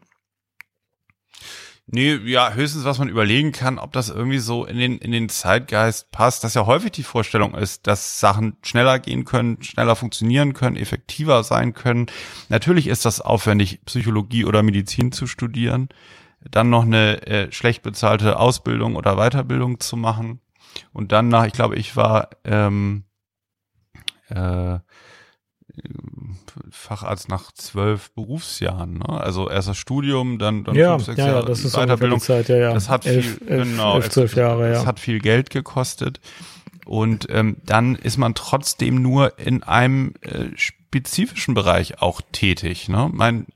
Nee, 1.90 2.16
ja, 2.26 2.52
höchstens, 2.52 2.84
was 2.84 2.98
man 2.98 3.08
überlegen 3.08 3.50
kann, 3.50 3.78
ob 3.78 3.92
das 3.92 4.10
irgendwie 4.10 4.40
so 4.40 4.66
in 4.66 4.76
den, 4.76 4.98
in 4.98 5.10
den 5.10 5.30
Zeitgeist 5.30 6.10
passt, 6.10 6.44
dass 6.44 6.52
ja 6.52 6.66
häufig 6.66 6.92
die 6.92 7.02
Vorstellung 7.02 7.54
ist, 7.54 7.86
dass 7.86 8.20
Sachen 8.20 8.58
schneller 8.62 8.98
gehen 8.98 9.24
können, 9.24 9.62
schneller 9.62 9.96
funktionieren 9.96 10.52
können, 10.52 10.76
effektiver 10.76 11.42
sein 11.44 11.72
können. 11.72 12.06
Natürlich 12.50 12.88
ist 12.88 13.06
das 13.06 13.22
aufwendig, 13.22 13.80
Psychologie 13.86 14.44
oder 14.44 14.62
Medizin 14.62 15.12
zu 15.12 15.26
studieren, 15.26 15.88
dann 16.42 16.68
noch 16.68 16.82
eine 16.82 17.26
äh, 17.26 17.52
schlecht 17.52 17.82
bezahlte 17.82 18.38
Ausbildung 18.38 18.94
oder 18.94 19.16
Weiterbildung 19.16 19.80
zu 19.80 19.96
machen 19.96 20.40
und 20.92 21.10
dann 21.12 21.28
nach, 21.28 21.46
ich 21.46 21.54
glaube, 21.54 21.76
ich 21.76 21.96
war 21.96 22.28
ähm, 22.44 23.04
äh, 24.28 24.78
Facharzt 26.70 27.28
nach 27.28 27.52
zwölf 27.52 28.10
Berufsjahren. 28.12 28.98
Ne? 28.98 29.08
Also 29.08 29.48
erst 29.48 29.68
das 29.68 29.76
Studium, 29.76 30.38
dann, 30.38 30.64
dann 30.64 30.74
ja, 30.74 30.92
fünf, 30.96 31.06
sechs 31.06 31.18
ja, 31.18 31.26
Jahre 31.26 31.40
ja, 31.40 31.46
das 31.46 31.64
ist 31.64 31.76
Weiterbildung. 31.76 32.20
Zeit, 32.20 32.48
ja, 32.48 32.56
ja. 32.56 32.72
Das 32.72 32.88
hat 32.88 33.06
elf, 33.06 33.38
viel, 33.38 33.48
elf, 33.48 33.68
genau, 33.68 33.96
elf, 33.96 34.10
zwölf 34.10 34.34
Jahre, 34.34 34.68
ja. 34.68 34.74
Das 34.74 34.86
hat 34.86 35.00
viel 35.00 35.20
Geld 35.20 35.50
gekostet. 35.50 36.20
Und 36.86 37.26
ähm, 37.30 37.58
dann 37.66 37.96
ist 37.96 38.16
man 38.16 38.34
trotzdem 38.34 39.02
nur 39.02 39.38
in 39.38 39.62
einem 39.62 40.14
äh, 40.22 40.46
spezifischen 40.56 41.52
Bereich 41.52 42.00
auch 42.00 42.22
tätig. 42.32 42.88
Ne? 42.88 43.10
Mein 43.12 43.46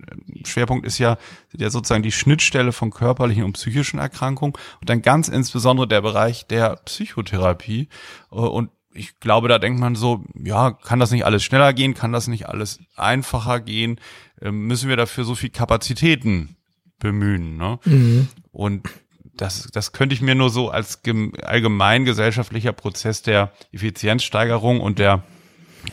Schwerpunkt 0.45 0.87
ist 0.87 0.99
ja, 0.99 1.17
ja 1.57 1.71
sozusagen 1.71 2.03
die 2.03 2.13
Schnittstelle 2.13 2.73
von 2.73 2.91
körperlichen 2.91 3.45
und 3.45 3.55
psychischen 3.55 3.99
Erkrankungen 3.99 4.53
und 4.81 4.91
dann 4.91 5.01
ganz 5.01 5.29
insbesondere 5.29 5.89
der 5.89 6.03
Bereich 6.03 6.47
der 6.47 6.77
Psychotherapie. 6.85 7.89
Äh, 8.31 8.35
und 8.35 8.71
ich 8.95 9.21
glaube, 9.21 9.49
da 9.49 9.59
denkt 9.59 9.81
man 9.81 9.95
so, 9.95 10.25
ja, 10.35 10.73
kann 10.73 11.01
das 11.01 11.11
nicht 11.11 11.25
alles 11.25 11.43
schneller 11.43 11.73
gehen, 11.73 11.95
kann 11.95 12.13
das 12.13 12.29
nicht 12.29 12.49
alles 12.49 12.81
einfacher 12.97 13.61
gehen, 13.61 14.01
ähm, 14.41 14.67
müssen 14.67 14.89
wir 14.89 14.97
dafür 14.97 15.25
so 15.25 15.35
viel 15.35 15.51
Kapazitäten 15.51 16.57
bemühen. 16.99 17.57
Ne? 17.57 17.79
Mhm. 17.85 18.29
Und 18.51 18.89
das, 19.35 19.69
das 19.73 19.93
könnte 19.93 20.15
ich 20.15 20.21
mir 20.21 20.35
nur 20.35 20.51
so 20.51 20.71
als 20.71 21.01
allgemein 21.43 22.05
gesellschaftlicher 22.05 22.73
Prozess 22.73 23.23
der 23.23 23.53
Effizienzsteigerung 23.73 24.81
und 24.81 24.99
der 24.99 25.23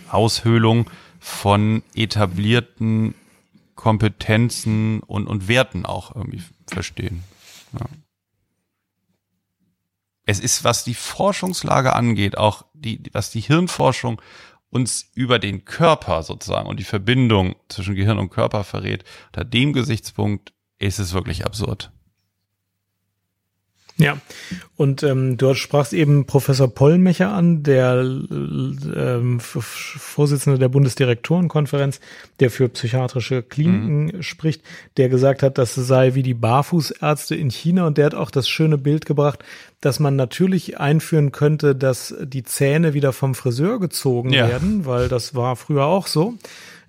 Aushöhlung 0.09 0.89
von 1.19 1.83
etablierten 1.95 3.15
Kompetenzen 3.75 4.99
und, 5.01 5.27
und 5.27 5.47
Werten 5.47 5.85
auch 5.85 6.15
irgendwie 6.15 6.43
verstehen. 6.67 7.23
Ja. 7.73 7.85
Es 10.29 10.39
ist, 10.39 10.63
was 10.63 10.83
die 10.83 10.93
Forschungslage 10.93 11.95
angeht, 11.95 12.37
auch 12.37 12.63
die, 12.73 13.01
was 13.13 13.31
die 13.31 13.39
Hirnforschung 13.39 14.21
uns 14.69 15.09
über 15.15 15.39
den 15.39 15.65
Körper 15.65 16.21
sozusagen 16.21 16.69
und 16.69 16.79
die 16.79 16.83
Verbindung 16.83 17.55
zwischen 17.67 17.95
Gehirn 17.95 18.19
und 18.19 18.29
Körper 18.29 18.63
verrät, 18.63 19.03
unter 19.27 19.43
dem 19.43 19.73
Gesichtspunkt 19.73 20.53
ist 20.77 20.99
es 20.99 21.13
wirklich 21.13 21.45
absurd. 21.45 21.91
Ja, 23.99 24.17
und 24.77 25.03
ähm, 25.03 25.35
dort 25.35 25.57
sprachst 25.57 25.91
eben 25.91 26.25
Professor 26.25 26.73
Pollmecher 26.73 27.33
an, 27.33 27.63
der 27.63 27.95
ähm, 27.99 29.39
Vorsitzende 29.41 30.57
der 30.57 30.69
Bundesdirektorenkonferenz, 30.69 31.99
der 32.39 32.49
für 32.49 32.69
psychiatrische 32.69 33.43
Kliniken 33.43 34.05
mhm. 34.05 34.23
spricht, 34.23 34.61
der 34.95 35.09
gesagt 35.09 35.43
hat, 35.43 35.57
das 35.57 35.75
sei 35.75 36.15
wie 36.15 36.23
die 36.23 36.33
Barfußärzte 36.33 37.35
in 37.35 37.51
China 37.51 37.87
und 37.87 37.97
der 37.97 38.05
hat 38.05 38.15
auch 38.15 38.31
das 38.31 38.47
schöne 38.47 38.77
Bild 38.77 39.05
gebracht, 39.05 39.43
dass 39.81 39.99
man 39.99 40.15
natürlich 40.15 40.79
einführen 40.79 41.33
könnte, 41.33 41.75
dass 41.75 42.15
die 42.21 42.43
Zähne 42.43 42.93
wieder 42.93 43.11
vom 43.11 43.35
Friseur 43.35 43.81
gezogen 43.81 44.31
ja. 44.31 44.47
werden, 44.47 44.85
weil 44.85 45.09
das 45.09 45.35
war 45.35 45.57
früher 45.57 45.85
auch 45.85 46.07
so. 46.07 46.35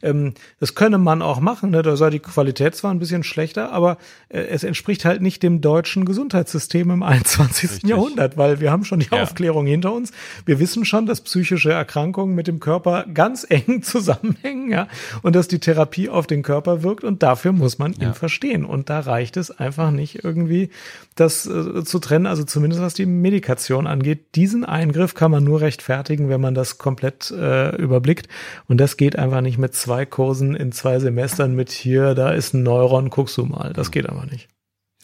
Ähm, 0.03 0.35
das 0.59 0.75
könne 0.75 0.99
man 0.99 1.23
auch 1.23 1.41
machen, 1.41 1.71
ne? 1.71 1.83
da 1.83 1.97
sei 1.97 2.11
die 2.11 2.19
Qualität 2.19 2.75
zwar 2.75 2.91
ein 2.93 2.99
bisschen 2.99 3.23
schlechter, 3.23 3.73
aber 3.73 3.99
äh, 4.29 4.41
es 4.41 4.65
entspricht 4.65 5.05
halt 5.05 5.23
nicht 5.23 5.43
dem 5.43 5.61
deutschen 5.61 6.05
Gesundheitssystem 6.05 6.91
im 6.91 7.03
21. 7.03 7.71
Richtig. 7.71 7.89
Jahrhundert, 7.91 8.37
weil 8.37 8.61
wir 8.61 8.71
haben 8.71 8.85
schon 8.85 9.01
die 9.01 9.09
ja. 9.11 9.23
Aufklärung 9.23 9.67
hinter 9.67 9.93
uns. 9.93 10.13
Wir 10.47 10.59
wissen 10.59 10.85
schon, 10.85 11.07
dass 11.07 11.21
psychische 11.21 11.73
Erkrankungen 11.73 12.35
mit 12.35 12.47
dem 12.47 12.61
Körper 12.61 13.05
ganz 13.13 13.47
eng 13.49 13.83
zusammenhängen, 13.83 14.71
ja, 14.71 14.89
und 15.23 15.37
dass 15.37 15.49
die 15.49 15.59
Therapie 15.59 16.09
auf 16.09 16.27
den 16.27 16.43
Körper 16.43 16.83
wirkt 16.83 17.05
und 17.05 17.23
dafür 17.23 17.53
muss 17.53 17.79
man 17.79 17.93
ja. 17.95 18.09
ihn 18.09 18.15
verstehen. 18.15 18.65
Und 18.65 18.91
da 18.91 19.01
reicht 19.01 19.37
es 19.37 19.51
einfach 19.51 19.91
nicht 19.91 20.25
irgendwie, 20.25 20.71
das 21.17 21.47
äh, 21.47 21.85
zu 21.85 21.99
trennen, 21.99 22.27
also 22.27 22.45
zumindest 22.45 22.83
was 22.83 22.95
die 22.95 23.07
Medikation 23.07 23.87
angeht. 23.87 24.35
Diesen 24.35 24.65
Eingriff 24.65 25.15
kann 25.15 25.31
man 25.31 25.45
nur 25.45 25.61
rechtfertigen, 25.61 26.29
wenn 26.29 26.41
man 26.41 26.55
das 26.55 26.79
komplett 26.79 27.31
äh, 27.31 27.77
überblickt. 27.77 28.29
Und 28.69 28.79
das 28.79 28.97
geht 28.97 29.19
einfach 29.19 29.41
nicht 29.41 29.59
mit 29.59 29.75
zwei 29.91 30.07
Kursen 30.07 30.55
in 30.55 30.71
zwei 30.71 31.01
Semestern 31.01 31.57
mit 31.57 31.73
hier, 31.73 32.15
da 32.15 32.31
ist 32.31 32.55
ein 32.55 32.63
Neuron, 32.63 33.11
guckst 33.11 33.37
du 33.37 33.45
mal. 33.45 33.73
Das 33.73 33.91
geht 33.91 34.09
aber 34.09 34.25
nicht. 34.25 34.47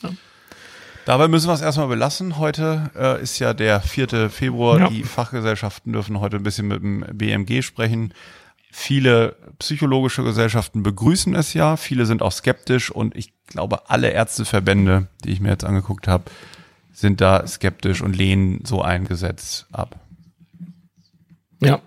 Ja. 0.00 0.10
Dabei 1.06 1.26
müssen 1.26 1.48
wir 1.48 1.54
es 1.54 1.60
erstmal 1.60 1.88
belassen. 1.88 2.38
Heute 2.38 2.92
äh, 2.94 3.20
ist 3.20 3.40
ja 3.40 3.52
der 3.52 3.80
4. 3.80 4.30
Februar. 4.30 4.78
Ja. 4.78 4.88
Die 4.88 5.02
Fachgesellschaften 5.02 5.92
dürfen 5.92 6.20
heute 6.20 6.36
ein 6.36 6.44
bisschen 6.44 6.68
mit 6.68 6.84
dem 6.84 7.04
BMG 7.12 7.62
sprechen. 7.62 8.14
Viele 8.70 9.34
psychologische 9.58 10.22
Gesellschaften 10.22 10.84
begrüßen 10.84 11.34
es 11.34 11.52
ja, 11.52 11.76
viele 11.76 12.06
sind 12.06 12.22
auch 12.22 12.32
skeptisch 12.32 12.92
und 12.92 13.16
ich 13.16 13.32
glaube, 13.48 13.90
alle 13.90 14.10
Ärzteverbände, 14.10 15.08
die 15.24 15.32
ich 15.32 15.40
mir 15.40 15.48
jetzt 15.48 15.64
angeguckt 15.64 16.06
habe, 16.06 16.24
sind 16.92 17.20
da 17.20 17.44
skeptisch 17.44 18.02
und 18.02 18.14
lehnen 18.14 18.60
so 18.64 18.82
ein 18.82 19.04
Gesetz 19.04 19.66
ab. 19.72 19.98
Ja. 21.60 21.80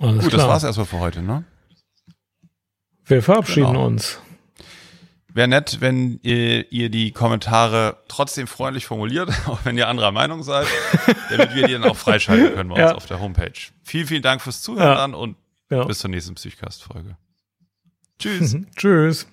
Alles 0.00 0.24
Gut, 0.24 0.30
klar. 0.30 0.40
das 0.40 0.48
war's 0.48 0.64
erstmal 0.64 0.86
für 0.86 0.98
heute, 0.98 1.22
ne? 1.22 1.44
Wir 3.10 3.22
verabschieden 3.22 3.72
genau. 3.72 3.86
uns. 3.86 4.20
Wäre 5.32 5.48
nett, 5.48 5.78
wenn 5.80 6.18
ihr, 6.22 6.70
ihr, 6.72 6.90
die 6.90 7.12
Kommentare 7.12 7.98
trotzdem 8.08 8.46
freundlich 8.46 8.86
formuliert, 8.86 9.30
auch 9.46 9.64
wenn 9.64 9.76
ihr 9.76 9.88
anderer 9.88 10.12
Meinung 10.12 10.42
seid, 10.42 10.66
damit 11.30 11.54
wir 11.54 11.66
die 11.66 11.72
dann 11.74 11.84
auch 11.84 11.96
freischalten 11.96 12.54
können 12.54 12.70
bei 12.70 12.78
ja. 12.78 12.88
uns 12.88 12.96
auf 12.96 13.06
der 13.06 13.20
Homepage. 13.20 13.52
Vielen, 13.82 14.06
vielen 14.06 14.22
Dank 14.22 14.42
fürs 14.42 14.62
Zuhören 14.62 15.12
ja. 15.12 15.16
und 15.16 15.36
ja. 15.70 15.84
Bis 15.84 16.00
zur 16.00 16.10
nächsten 16.10 16.34
Psychcast-Folge. 16.34 17.16
Tschüss. 18.18 18.56
Tschüss. 18.76 19.26